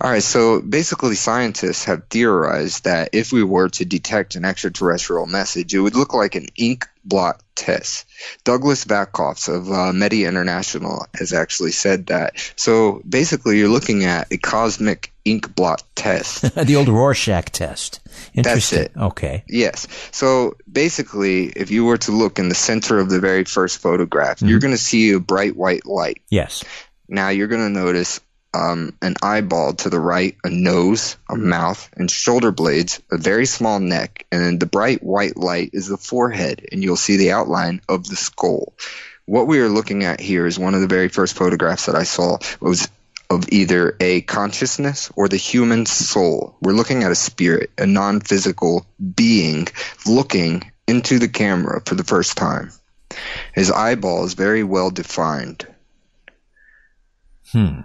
[0.01, 5.27] All right, so basically, scientists have theorized that if we were to detect an extraterrestrial
[5.27, 8.05] message, it would look like an ink blot test.
[8.43, 12.33] Douglas Vakoch of uh, METI International has actually said that.
[12.55, 16.55] So basically, you're looking at a cosmic ink blot test.
[16.55, 17.99] the old Rorschach test.
[18.35, 18.91] That's it.
[18.95, 19.43] Okay.
[19.47, 19.87] Yes.
[20.11, 24.37] So basically, if you were to look in the center of the very first photograph,
[24.37, 24.47] mm-hmm.
[24.47, 26.21] you're going to see a bright white light.
[26.29, 26.63] Yes.
[27.07, 28.21] Now you're going to notice
[28.53, 33.45] um, an eyeball to the right, a nose, a mouth, and shoulder blades, a very
[33.45, 37.81] small neck, and the bright white light is the forehead, and you'll see the outline
[37.87, 38.73] of the skull.
[39.25, 42.03] What we are looking at here is one of the very first photographs that I
[42.03, 42.87] saw was
[43.29, 46.55] of either a consciousness or the human soul.
[46.61, 49.67] We're looking at a spirit, a non physical being
[50.07, 52.71] looking into the camera for the first time.
[53.53, 55.67] His eyeball is very well defined.
[57.51, 57.81] Hmm.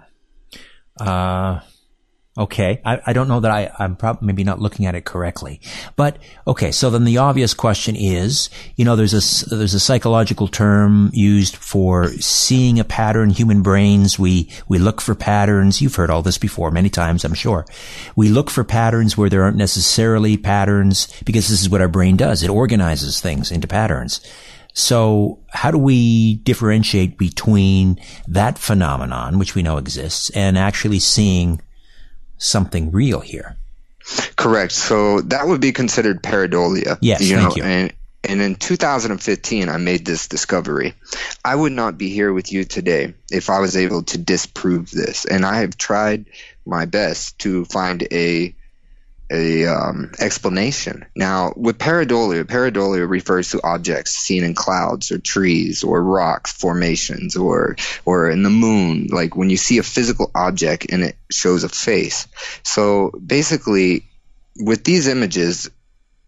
[0.99, 1.59] Uh,
[2.37, 2.81] okay.
[2.85, 5.61] I, I don't know that I, I'm probably maybe not looking at it correctly,
[5.95, 6.71] but okay.
[6.71, 11.55] So then the obvious question is, you know, there's a, there's a psychological term used
[11.55, 13.29] for seeing a pattern.
[13.29, 15.81] Human brains, we, we look for patterns.
[15.81, 17.65] You've heard all this before many times, I'm sure.
[18.15, 22.17] We look for patterns where there aren't necessarily patterns because this is what our brain
[22.17, 22.43] does.
[22.43, 24.21] It organizes things into patterns.
[24.75, 31.61] So how do we differentiate between that phenomenon, which we know exists, and actually seeing
[32.37, 33.55] something real here?
[34.35, 34.73] Correct.
[34.73, 36.97] So that would be considered pareidolia.
[37.01, 37.63] Yes, you thank know, you.
[37.63, 37.93] And,
[38.25, 40.93] and in 2015, I made this discovery.
[41.43, 45.23] I would not be here with you today if I was able to disprove this.
[45.23, 46.25] And I have tried
[46.65, 48.53] my best to find a
[49.31, 51.05] a um, explanation.
[51.15, 57.35] Now, with pareidolia, pareidolia refers to objects seen in clouds or trees or rocks formations
[57.35, 59.07] or or in the moon.
[59.07, 62.27] Like when you see a physical object and it shows a face.
[62.63, 64.05] So basically,
[64.57, 65.69] with these images,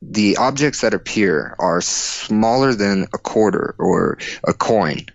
[0.02, 5.06] the objects that appear are smaller than a quarter or a coin.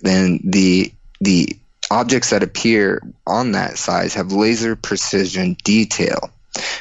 [0.00, 1.56] Then the the
[1.90, 6.30] objects that appear on that size have laser precision detail.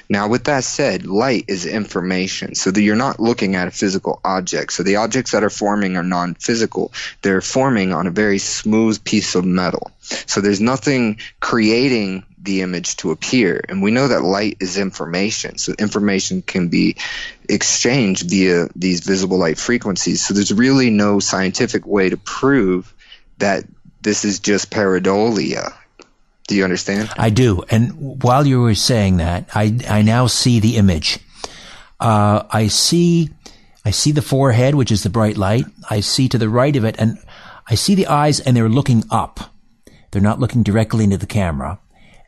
[0.10, 4.20] Now, with that said, light is information, so that you're not looking at a physical
[4.26, 4.74] object.
[4.74, 6.92] So the objects that are forming are non-physical.
[7.22, 9.92] They're forming on a very smooth piece of metal.
[10.02, 13.64] So there's nothing creating the image to appear.
[13.70, 15.58] And we know that light is information.
[15.58, 16.98] So information can be
[17.48, 20.26] exchanged via these visible light frequencies.
[20.26, 22.94] So there's really no scientific way to prove
[23.38, 23.64] that
[24.02, 25.74] this is just pareidolia.
[26.52, 27.10] Do you understand?
[27.18, 27.64] I do.
[27.70, 31.18] And while you were saying that, I, I now see the image.
[31.98, 33.30] Uh, I see,
[33.86, 35.64] I see the forehead, which is the bright light.
[35.90, 37.18] I see to the right of it, and
[37.70, 39.40] I see the eyes, and they're looking up.
[40.12, 41.80] They're not looking directly into the camera.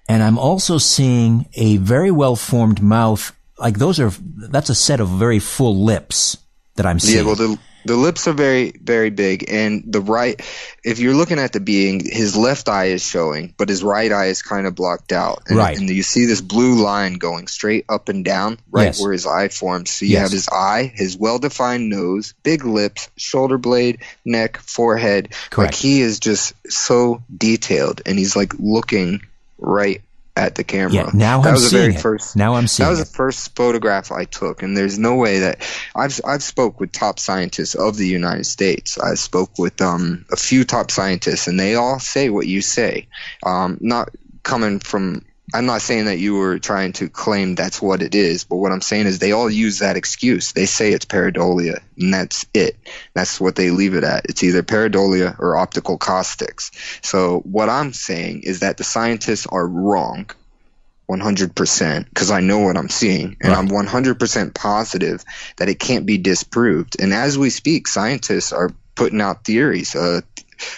[0.08, 3.36] And I'm also seeing a very well formed mouth.
[3.60, 4.14] Like those are,
[4.50, 6.38] that's a set of very full lips
[6.76, 7.18] that I'm seeing.
[7.18, 10.40] Yeah, well, the the lips are very very big, and the right.
[10.84, 14.28] If you're looking at the being, his left eye is showing, but his right eye
[14.28, 15.44] is kind of blocked out.
[15.48, 15.78] And, Right.
[15.78, 19.02] And you see this blue line going straight up and down, right Yes.
[19.02, 19.92] where his eye forms.
[19.92, 20.22] So you Yes.
[20.24, 25.30] have his eye, his well-defined nose, big lips, shoulder blade, neck, forehead.
[25.50, 25.74] Correct.
[25.74, 29.22] Like he is just so detailed, and he's like looking
[29.58, 30.02] right
[30.36, 30.94] at the camera.
[30.94, 32.02] yeah, now that I'm was the seeing very it.
[32.02, 32.36] first.
[32.36, 33.06] now I'm seeing That was it.
[33.08, 35.62] the first photograph I took, and there's no way that
[35.96, 38.98] I've I've spoke with top scientists of the United States.
[38.98, 43.08] I spoke with um, a few top scientists, and they all say what you say.
[43.46, 44.10] Um, not
[44.44, 45.24] coming from.
[45.54, 48.72] I'm not saying that you were trying to claim that's what it is, but what
[48.72, 50.52] I'm saying is they all use that excuse.
[50.54, 52.78] They say it's pareidolia, and that's it.
[53.14, 54.26] That's what they leave it at.
[54.26, 56.72] It's either pareidolia or optical caustics.
[57.04, 60.30] So what I'm saying is that the scientists are wrong.
[61.10, 63.60] 100% because I know what I'm seeing and Right.
[63.60, 65.24] I'm 100% positive
[65.58, 67.00] that it can't be disproved.
[67.02, 69.96] And as we speak, scientists are putting out theories.
[69.96, 70.22] Uh,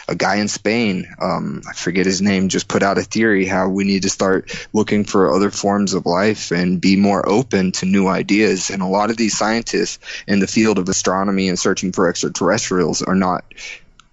[0.08, 3.70] a guy in Spain, um, I forget his name, just put out a theory how
[3.70, 7.86] we need to start looking for other forms of life and be more open to
[7.86, 8.70] new ideas.
[8.70, 13.02] And a lot of these scientists in the field of astronomy and searching for extraterrestrials
[13.02, 13.46] are not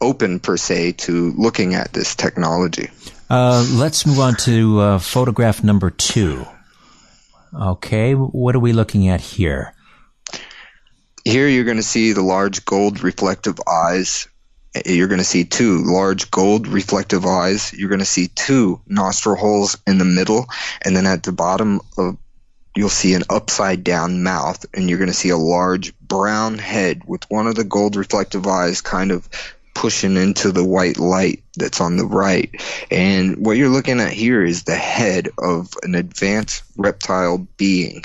[0.00, 2.90] open per se to looking at this technology.
[3.30, 6.44] Uh, let's move on to uh, photograph number two.
[7.54, 9.74] Okay, what are we looking at here?
[11.24, 14.26] Here you're going to see the large gold reflective eyes.
[14.86, 17.72] You're going to see two large gold reflective eyes.
[17.72, 20.46] You're going to see two nostril holes in the middle,
[20.82, 22.16] and then at the bottom of
[22.74, 27.02] you'll see an upside down mouth, and you're going to see a large brown head
[27.04, 29.28] with one of the gold reflective eyes kind of
[29.74, 32.50] pushing into the white light that's on the right.
[32.90, 38.04] And what you're looking at here is the head of an advanced reptile being.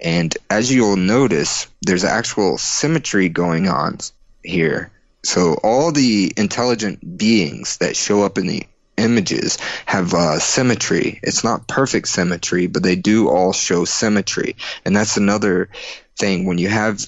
[0.00, 3.98] And as you'll notice, there's actual symmetry going on
[4.42, 4.90] here.
[5.24, 8.64] So all the intelligent beings that show up in the
[8.96, 11.20] images have uh, symmetry.
[11.22, 14.56] It's not perfect symmetry, but they do all show symmetry.
[14.84, 15.70] And that's another
[16.18, 17.00] thing when you have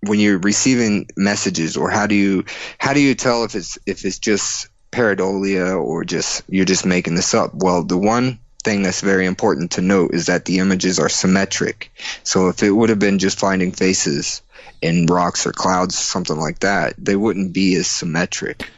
[0.00, 2.44] when you're receiving messages or how do you
[2.78, 7.14] how do you tell if it's if it's just pareidolia or just you're just making
[7.14, 10.98] this up well the one thing that's very important to note is that the images
[10.98, 11.90] are symmetric
[12.22, 14.42] so if it would have been just finding faces
[14.82, 18.70] in rocks or clouds something like that they wouldn't be as symmetric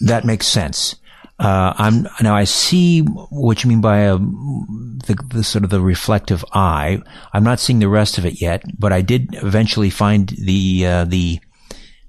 [0.00, 0.96] That makes sense.
[1.38, 2.36] Uh, I'm now.
[2.36, 7.02] I see what you mean by a, the, the sort of the reflective eye.
[7.32, 11.04] I'm not seeing the rest of it yet, but I did eventually find the uh,
[11.04, 11.40] the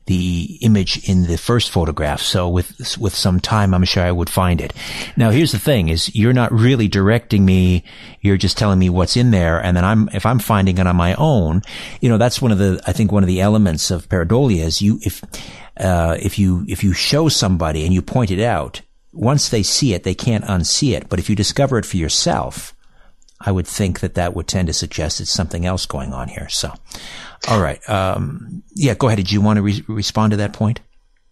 [0.07, 2.21] the image in the first photograph.
[2.21, 4.73] So with with some time, I'm sure I would find it.
[5.17, 7.83] Now, here's the thing: is you're not really directing me.
[8.21, 10.95] You're just telling me what's in there, and then I'm if I'm finding it on
[10.95, 11.63] my own,
[12.01, 14.81] you know, that's one of the I think one of the elements of pareidolia is
[14.81, 15.23] you if
[15.77, 19.93] uh, if you if you show somebody and you point it out, once they see
[19.93, 21.09] it, they can't unsee it.
[21.09, 22.75] But if you discover it for yourself,
[23.39, 26.47] I would think that that would tend to suggest it's something else going on here.
[26.49, 26.73] So,
[27.47, 27.87] all right.
[27.89, 29.17] Um, yeah, go ahead.
[29.17, 30.79] Did you want to re- respond to that point?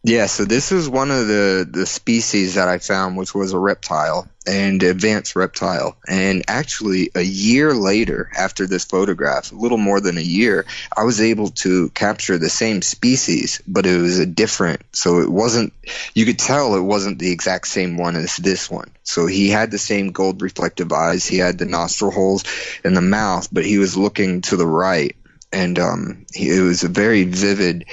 [0.05, 3.57] Yeah, so this is one of the, the species that I found, which was a
[3.57, 5.95] reptile, and advanced reptile.
[6.05, 11.05] And actually, a year later, after this photograph, a little more than a year, I
[11.05, 14.81] was able to capture the same species, but it was a different.
[14.91, 15.71] So it wasn't,
[16.13, 18.91] you could tell it wasn't the exact same one as this one.
[19.03, 22.43] So he had the same gold reflective eyes, he had the nostril holes
[22.83, 25.15] in the mouth, but he was looking to the right.
[25.53, 27.85] And um, he, it was a very vivid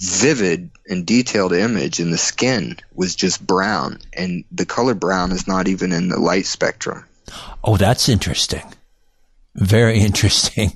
[0.00, 5.46] vivid and detailed image and the skin was just brown and the color brown is
[5.46, 7.04] not even in the light spectrum.
[7.62, 8.62] Oh that's interesting.
[9.54, 10.72] Very interesting.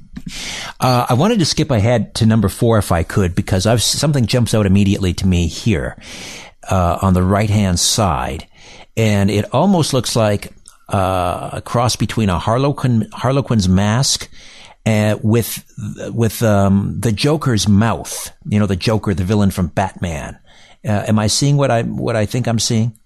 [0.80, 4.24] Uh, i wanted to skip ahead to number four if i could because I've, something
[4.24, 5.98] jumps out immediately to me here
[6.70, 8.46] uh, on the right hand side
[8.96, 10.54] and it almost looks like
[10.88, 14.30] uh, a cross between a harlequin harlequin's mask
[14.86, 15.64] uh, with
[16.12, 18.30] with um, the Joker's mouth.
[18.46, 20.38] You know, the Joker, the villain from Batman.
[20.86, 22.98] Uh, am I seeing what I what I think I'm seeing?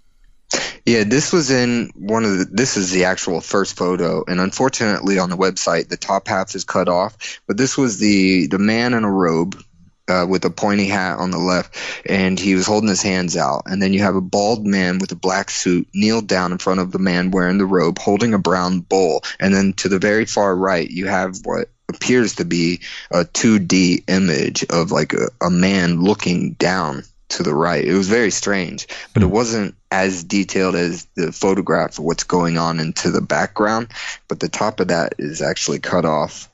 [0.86, 2.44] Yeah, this was in one of the.
[2.50, 6.64] This is the actual first photo, and unfortunately, on the website, the top half is
[6.64, 7.40] cut off.
[7.46, 9.62] But this was the the man in a robe
[10.08, 13.62] uh, with a pointy hat on the left, and he was holding his hands out.
[13.66, 16.80] And then you have a bald man with a black suit kneel down in front
[16.80, 19.22] of the man wearing the robe, holding a brown bowl.
[19.38, 22.80] And then to the very far right, you have what appears to be
[23.10, 27.84] a 2D image of like a, a man looking down to the right.
[27.84, 29.32] It was very strange, but it hmm.
[29.32, 33.88] wasn't as detailed as the photograph of what's going on into the background.
[34.28, 36.48] But the top of that is actually cut off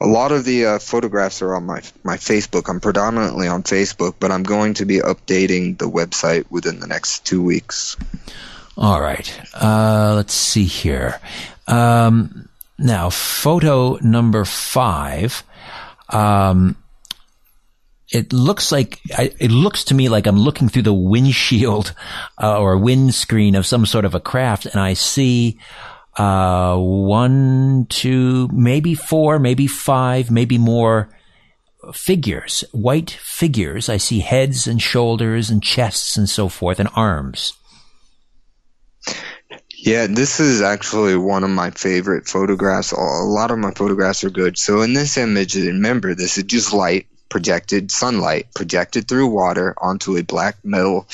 [0.00, 2.68] a lot of the uh, photographs are on my my Facebook.
[2.68, 7.24] I'm predominantly on Facebook, but I'm going to be updating the website within the next
[7.24, 7.96] two weeks.
[8.76, 9.40] All right.
[9.54, 11.18] Uh, let's see here.
[11.66, 15.42] Um, now, photo number five.
[16.10, 16.76] Um,
[18.12, 21.92] it looks like it looks to me like I'm looking through the windshield
[22.40, 25.58] uh, or windscreen of some sort of a craft, and I see
[26.16, 31.10] uh, one, two, maybe four, maybe five, maybe more
[31.92, 33.88] figures, white figures.
[33.88, 37.52] I see heads and shoulders and chests and so forth and arms.
[39.78, 42.92] Yeah, this is actually one of my favorite photographs.
[42.92, 44.58] A lot of my photographs are good.
[44.58, 50.16] So in this image, remember this is just light projected sunlight projected through water onto
[50.16, 51.06] a black metal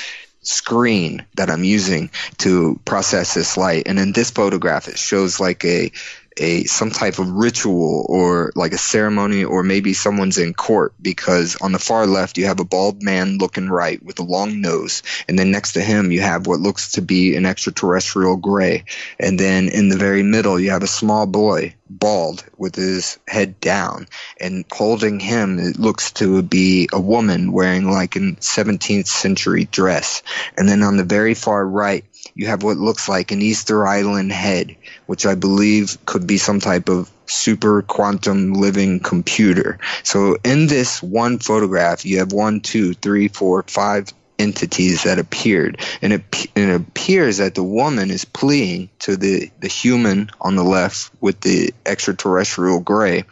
[0.43, 3.85] screen that I'm using to process this light.
[3.87, 5.91] And in this photograph, it shows like a
[6.37, 11.57] a some type of ritual or like a ceremony or maybe someone's in court because
[11.57, 15.03] on the far left you have a bald man looking right with a long nose
[15.29, 18.85] and then next to him you have what looks to be an extraterrestrial gray.
[19.19, 23.61] And then in the very middle you have a small boy bald with his head
[23.61, 24.09] down.
[24.41, 30.23] And holding him it looks to be a woman wearing like a 17th century dress.
[30.57, 32.05] And then on the very far right
[32.35, 34.77] you have what looks like an Easter Island head,
[35.07, 39.79] which I believe could be some type of super quantum living computer.
[40.03, 45.81] So in this one photograph, you have one, two, three, four, five entities that appeared,
[46.01, 46.23] and it,
[46.57, 51.41] it appears that the woman is pleading to the the human on the left with
[51.43, 53.25] the extraterrestrial gray,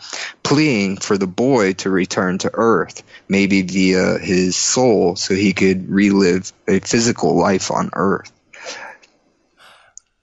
[0.45, 5.89] pleading for the boy to return to Earth, maybe via his soul, so he could
[5.89, 8.31] relive a physical life on Earth.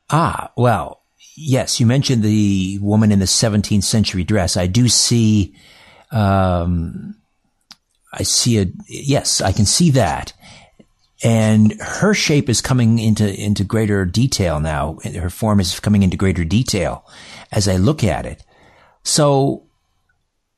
[0.09, 1.01] Ah, well,
[1.35, 4.57] yes, you mentioned the woman in the 17th century dress.
[4.57, 5.55] I do see,
[6.11, 7.15] um,
[8.13, 10.33] I see a, yes, I can see that.
[11.23, 14.99] And her shape is coming into, into greater detail now.
[15.03, 17.05] Her form is coming into greater detail
[17.51, 18.43] as I look at it.
[19.03, 19.66] So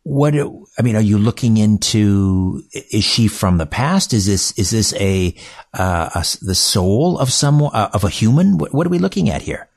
[0.04, 4.14] what, I mean, are you looking into, is she from the past?
[4.14, 5.36] Is this, is this a,
[5.74, 8.58] uh, a the soul of someone, uh, of a human?
[8.58, 9.70] What, what are we looking at here?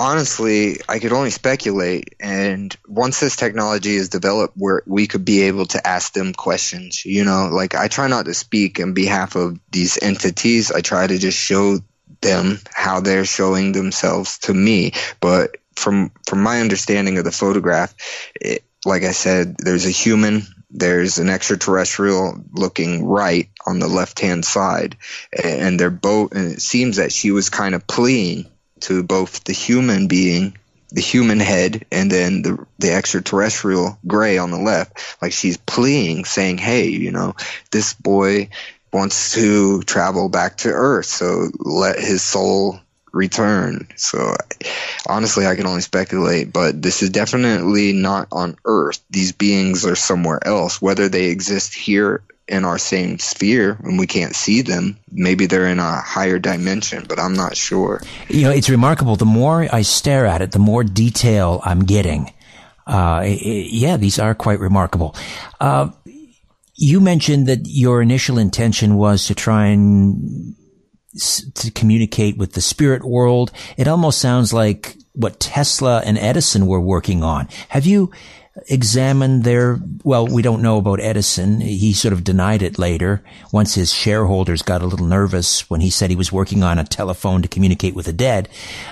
[0.00, 2.14] honestly, I could only speculate.
[2.18, 7.04] And once this technology is developed, where we could be able to ask them questions,
[7.04, 10.72] you know, like I try not to speak in behalf of these entities.
[10.72, 11.78] I try to just show
[12.22, 14.92] them how they're showing themselves to me.
[15.20, 17.94] But from from my understanding of the photograph,
[18.34, 24.20] it, like I said, there's a human, there's an extraterrestrial looking right on the left
[24.20, 24.96] hand side,
[25.32, 26.32] and they're both.
[26.32, 28.46] And it seems that she was kind of pleading
[28.80, 30.56] to both the human being,
[30.90, 35.16] the human head, and then the the extraterrestrial gray on the left.
[35.20, 37.34] Like she's pleading, saying, "Hey, you know,
[37.70, 38.50] this boy
[38.92, 42.80] wants to travel back to Earth, so let his soul
[43.12, 43.88] return.
[43.96, 44.34] So
[45.08, 49.00] honestly, I can only speculate, but this is definitely not on Earth.
[49.10, 50.80] These beings are somewhere else.
[50.80, 55.68] Whether they exist here in our same sphere and we can't see them, maybe they're
[55.68, 58.02] in a higher dimension, but I'm not sure.
[58.28, 59.16] You know, it's remarkable.
[59.16, 62.32] The more I stare at it, the more detail I'm getting.
[62.86, 65.14] Uh, yeah, these are quite remarkable.
[65.60, 65.90] Uh,
[66.74, 70.56] you mentioned that your initial intention was to try and
[71.54, 73.50] to communicate with the spirit world.
[73.76, 77.48] It almost sounds like what Tesla and Edison were working on.
[77.68, 78.12] Have you
[78.68, 81.60] examined their, well, we don't know about Edison.
[81.60, 85.90] He sort of denied it later once his shareholders got a little nervous when he
[85.90, 88.48] said he was working on a telephone to communicate with the dead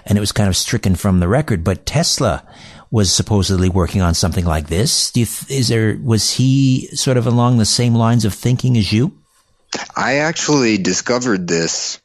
[0.06, 1.64] and it was kind of stricken from the record.
[1.64, 2.46] But Tesla
[2.90, 5.12] was supposedly working on something like this.
[5.16, 9.12] Is there, was he sort of along the same lines of thinking as you?
[9.94, 12.00] I actually discovered this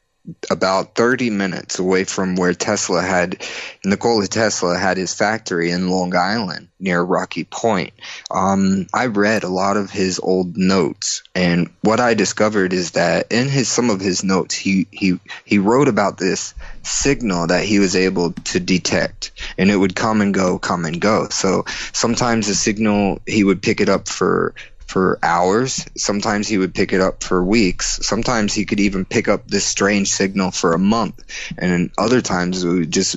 [0.49, 3.43] about 30 minutes away from where Tesla had,
[3.83, 7.93] Nikola Tesla had his factory in Long Island near Rocky Point.
[8.31, 13.31] Um, I read a lot of his old notes, and what I discovered is that
[13.31, 16.53] in his some of his notes, he he he wrote about this
[16.83, 20.99] signal that he was able to detect, and it would come and go, come and
[20.99, 21.27] go.
[21.29, 24.55] So sometimes the signal he would pick it up for
[24.93, 25.87] for hours.
[25.97, 27.97] Sometimes he would pick it up for weeks.
[28.03, 31.19] Sometimes he could even pick up this strange signal for a month.
[31.57, 33.15] And other times it would just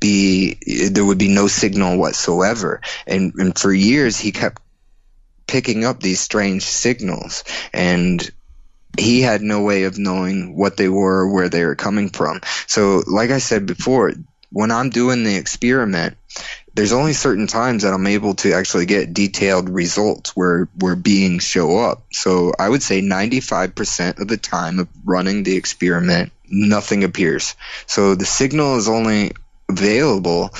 [0.00, 0.54] be,
[0.90, 2.80] there would be no signal whatsoever.
[3.06, 4.62] And, and for years he kept
[5.46, 8.26] picking up these strange signals and
[8.98, 12.40] he had no way of knowing what they were, or where they were coming from.
[12.66, 14.14] So, like I said before,
[14.50, 16.16] when I'm doing the experiment,
[16.74, 21.44] there's only certain times that I'm able to actually get detailed results where where beings
[21.44, 22.04] show up.
[22.12, 27.54] So I would say 95% of the time of running the experiment, nothing appears.
[27.86, 29.32] So the signal is only
[29.68, 30.54] available.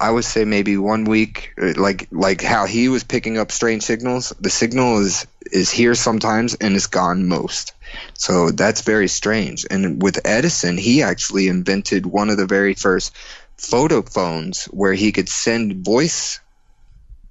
[0.00, 3.84] I would say maybe one week, uh, like like how he was picking up strange
[3.84, 4.34] signals.
[4.40, 7.72] The signal is is here sometimes and is gone most.
[8.14, 9.66] So that's very strange.
[9.70, 13.14] And with Edison, he actually invented one of the very first
[13.56, 16.40] photo phones where he could send voice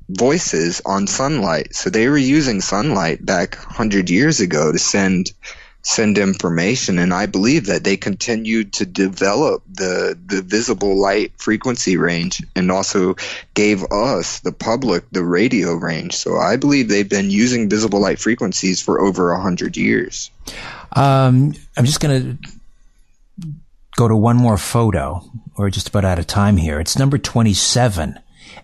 [0.09, 1.76] voices on sunlight.
[1.76, 5.32] So they were using sunlight back 100 years ago to send
[5.84, 11.97] send information and I believe that they continued to develop the the visible light frequency
[11.97, 13.15] range and also
[13.55, 16.15] gave us the public the radio range.
[16.15, 20.30] So I believe they've been using visible light frequencies for over 100 years.
[20.93, 22.51] Um, I'm just going to
[23.95, 25.24] go to one more photo.
[25.62, 26.80] We're just about out of time here.
[26.80, 28.20] It's number 27.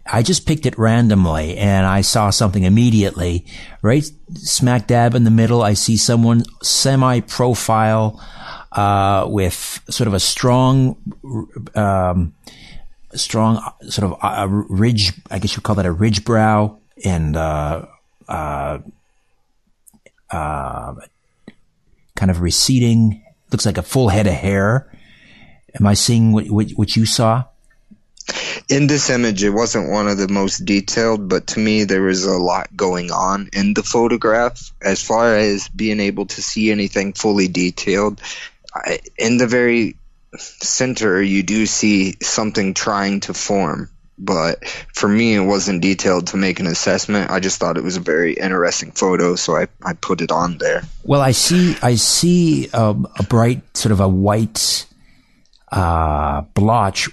[0.08, 3.46] I just picked it randomly and I saw something immediately.
[3.84, 8.20] Right smack dab in the middle, I see someone semi profile,
[8.72, 10.98] uh, with sort of a strong,
[11.76, 12.34] um,
[13.14, 17.86] strong sort of a ridge, I guess you call that a ridge brow and, uh,
[18.28, 18.80] uh,
[20.32, 20.96] uh,
[22.16, 24.92] kind of receding, looks like a full head of hair
[25.80, 27.46] Am I seeing what, what, what you saw?
[28.70, 32.26] in this image, it wasn't one of the most detailed, but to me, there was
[32.26, 37.14] a lot going on in the photograph as far as being able to see anything
[37.14, 38.22] fully detailed.
[38.74, 39.96] I, in the very
[40.38, 46.38] center, you do see something trying to form, but for me, it wasn't detailed to
[46.38, 47.32] make an assessment.
[47.32, 50.58] I just thought it was a very interesting photo, so I, I put it on
[50.58, 50.84] there.
[51.04, 54.87] Well, I see, I see um, a bright sort of a white
[55.72, 57.10] uh, blotch,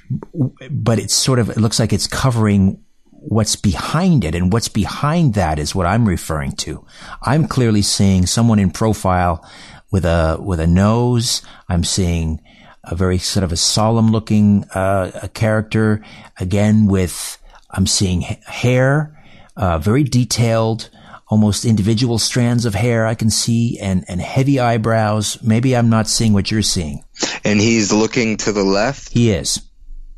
[0.70, 4.34] but it's sort of, it looks like it's covering what's behind it.
[4.34, 6.84] And what's behind that is what I'm referring to.
[7.22, 9.44] I'm clearly seeing someone in profile
[9.90, 11.42] with a, with a nose.
[11.68, 12.40] I'm seeing
[12.84, 16.04] a very sort of a solemn looking, uh, a character
[16.38, 17.38] again with,
[17.70, 19.24] I'm seeing hair,
[19.56, 20.90] uh, very detailed,
[21.28, 25.42] almost individual strands of hair I can see and, and heavy eyebrows.
[25.42, 27.04] Maybe I'm not seeing what you're seeing.
[27.44, 29.12] And he's looking to the left?
[29.12, 29.60] He is.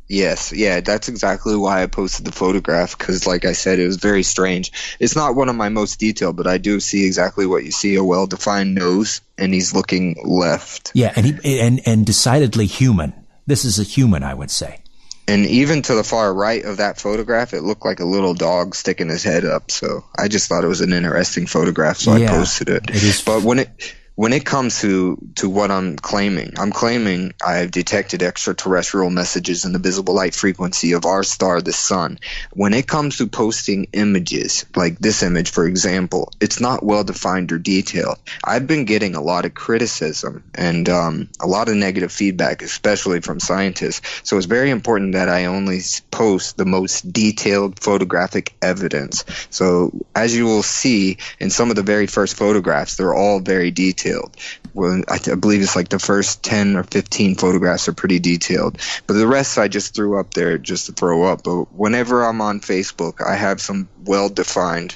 [0.09, 3.97] Yes, yeah, that's exactly why I posted the photograph because, like I said, it was
[3.97, 4.71] very strange.
[5.01, 7.95] It's not one of my most detailed, but I do see exactly what you see
[7.95, 10.91] a well defined nose, and he's looking left.
[10.93, 13.13] Yeah, and, he, and, and decidedly human.
[13.47, 14.79] This is a human, I would say.
[15.27, 18.75] And even to the far right of that photograph, it looked like a little dog
[18.75, 19.71] sticking his head up.
[19.71, 22.89] So I just thought it was an interesting photograph, so yeah, I posted it.
[22.89, 23.21] it is.
[23.21, 28.23] But when it when it comes to to what I'm claiming, I'm claiming I've detected
[28.23, 32.17] extraterrestrial messages in the visible light frequency of our star, the sun.
[32.51, 37.51] When it comes to posting images, like this image, for example, it's not well defined
[37.51, 38.17] or detailed.
[38.43, 43.21] I've been getting a lot of criticism and um, a lot of negative feedback, especially
[43.21, 44.21] from scientists.
[44.27, 49.25] So it's very important that I only post the most detailed photographic evidence.
[49.51, 53.69] So as you will see in some of the very first photographs, they're all very
[53.69, 54.35] detailed detailed.
[54.73, 58.77] Well, I, I, believe it's like the first 10 or 15 photographs are pretty detailed.
[59.05, 61.43] But the rest I just threw up there just to throw up.
[61.43, 64.95] But whenever I'm on Facebook, I have some well defined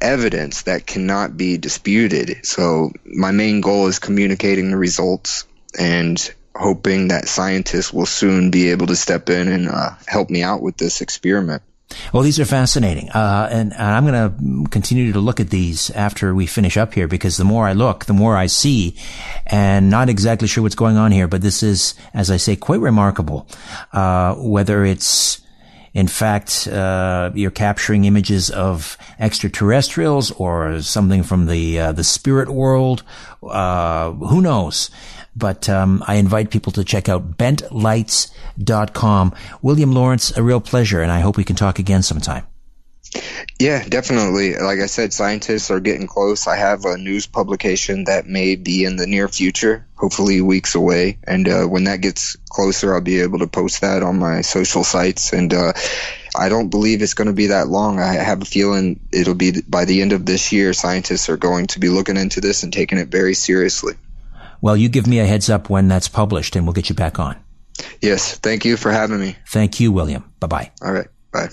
[0.00, 2.46] evidence that cannot be disputed.
[2.46, 5.44] So my main goal is communicating the results
[5.78, 6.18] and
[6.54, 10.62] hoping that scientists will soon be able to step in and uh, help me out
[10.62, 11.62] with this experiment.
[12.12, 15.90] Well, these are fascinating, uh, and, and, I'm going to continue to look at these
[15.90, 18.94] after we finish up here because the more I look, the more I see,
[19.46, 21.28] and not exactly sure what's going on here.
[21.28, 23.48] But this is, as I say, quite remarkable.
[23.92, 25.40] Uh, whether it's
[25.94, 32.48] in fact, uh, you're capturing images of extraterrestrials or something from the uh, the spirit
[32.48, 33.02] world.
[33.42, 34.90] Uh, who knows?
[35.36, 39.34] But um, I invite people to check out bentlights.com.
[39.62, 42.47] William Lawrence, a real pleasure, and I hope we can talk again sometime.
[43.58, 44.54] Yeah, definitely.
[44.54, 46.46] Like I said, scientists are getting close.
[46.46, 51.18] I have a news publication that may be in the near future, hopefully weeks away.
[51.24, 54.84] And uh, when that gets closer, I'll be able to post that on my social
[54.84, 55.32] sites.
[55.32, 55.72] And uh,
[56.36, 57.98] I don't believe it's going to be that long.
[57.98, 61.66] I have a feeling it'll be by the end of this year, scientists are going
[61.68, 63.94] to be looking into this and taking it very seriously.
[64.60, 67.18] Well, you give me a heads up when that's published and we'll get you back
[67.18, 67.36] on.
[68.00, 68.36] Yes.
[68.38, 69.36] Thank you for having me.
[69.48, 70.32] Thank you, William.
[70.38, 70.70] Bye bye.
[70.82, 71.08] All right.
[71.32, 71.48] Bye.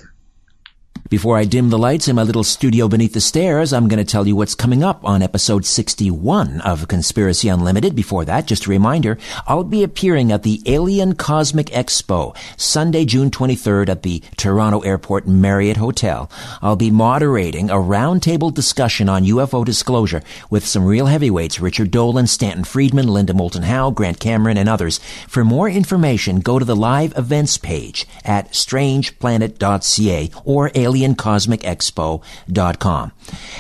[1.15, 4.11] Before I dim the lights in my little studio beneath the stairs, I'm going to
[4.11, 7.95] tell you what's coming up on episode 61 of Conspiracy Unlimited.
[7.95, 13.31] Before that, just a reminder, I'll be appearing at the Alien Cosmic Expo Sunday, June
[13.31, 16.29] 23rd at the Toronto Airport Marriott Hotel.
[16.61, 22.27] I'll be moderating a roundtable discussion on UFO disclosure with some real heavyweights, Richard Dolan,
[22.27, 24.99] Stanton Friedman, Linda Moulton Howe, Grant Cameron, and others.
[25.29, 33.11] For more information, go to the live events page at strangeplanet.ca or alien AlienCosmicExpo.com.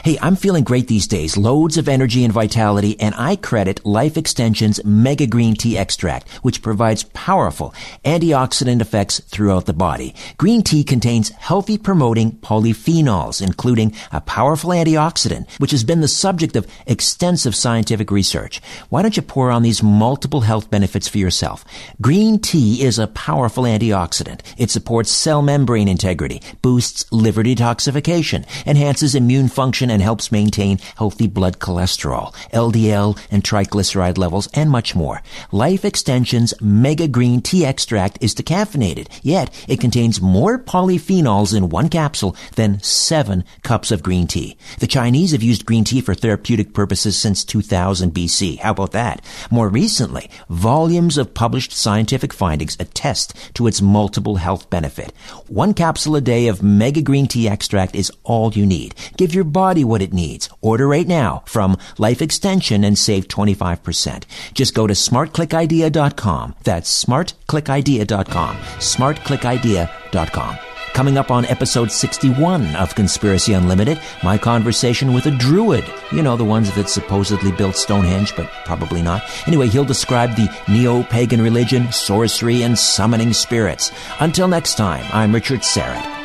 [0.03, 1.37] Hey, I'm feeling great these days.
[1.37, 6.61] Loads of energy and vitality, and I credit Life Extension's Mega Green Tea Extract, which
[6.61, 7.73] provides powerful
[8.03, 10.15] antioxidant effects throughout the body.
[10.37, 16.55] Green tea contains healthy promoting polyphenols, including a powerful antioxidant, which has been the subject
[16.55, 18.61] of extensive scientific research.
[18.89, 21.65] Why don't you pour on these multiple health benefits for yourself?
[22.01, 24.41] Green tea is a powerful antioxidant.
[24.57, 31.25] It supports cell membrane integrity, boosts liver detoxification, enhances immune function, and helps maintain healthy
[31.25, 35.23] blood cholesterol, LDL, and triglyceride levels, and much more.
[35.51, 41.89] Life Extension's Mega Green Tea Extract is decaffeinated, yet it contains more polyphenols in one
[41.89, 44.55] capsule than seven cups of green tea.
[44.77, 48.59] The Chinese have used green tea for therapeutic purposes since 2000 BC.
[48.59, 49.25] How about that?
[49.49, 55.11] More recently, volumes of published scientific findings attest to its multiple health benefit.
[55.47, 58.93] One capsule a day of Mega Green green tea extract is all you need.
[59.15, 60.49] Give your body what it needs.
[60.59, 64.25] Order right now from Life Extension and save 25%.
[64.53, 66.55] Just go to smartclickidea.com.
[66.65, 68.57] That's smartclickidea.com.
[68.57, 70.57] smartclickidea.com.
[70.93, 75.85] Coming up on episode 61 of Conspiracy Unlimited, my conversation with a druid.
[76.11, 79.23] You know, the ones that supposedly built Stonehenge, but probably not.
[79.47, 83.93] Anyway, he'll describe the neo-pagan religion, sorcery, and summoning spirits.
[84.19, 86.24] Until next time, I'm Richard Syrett.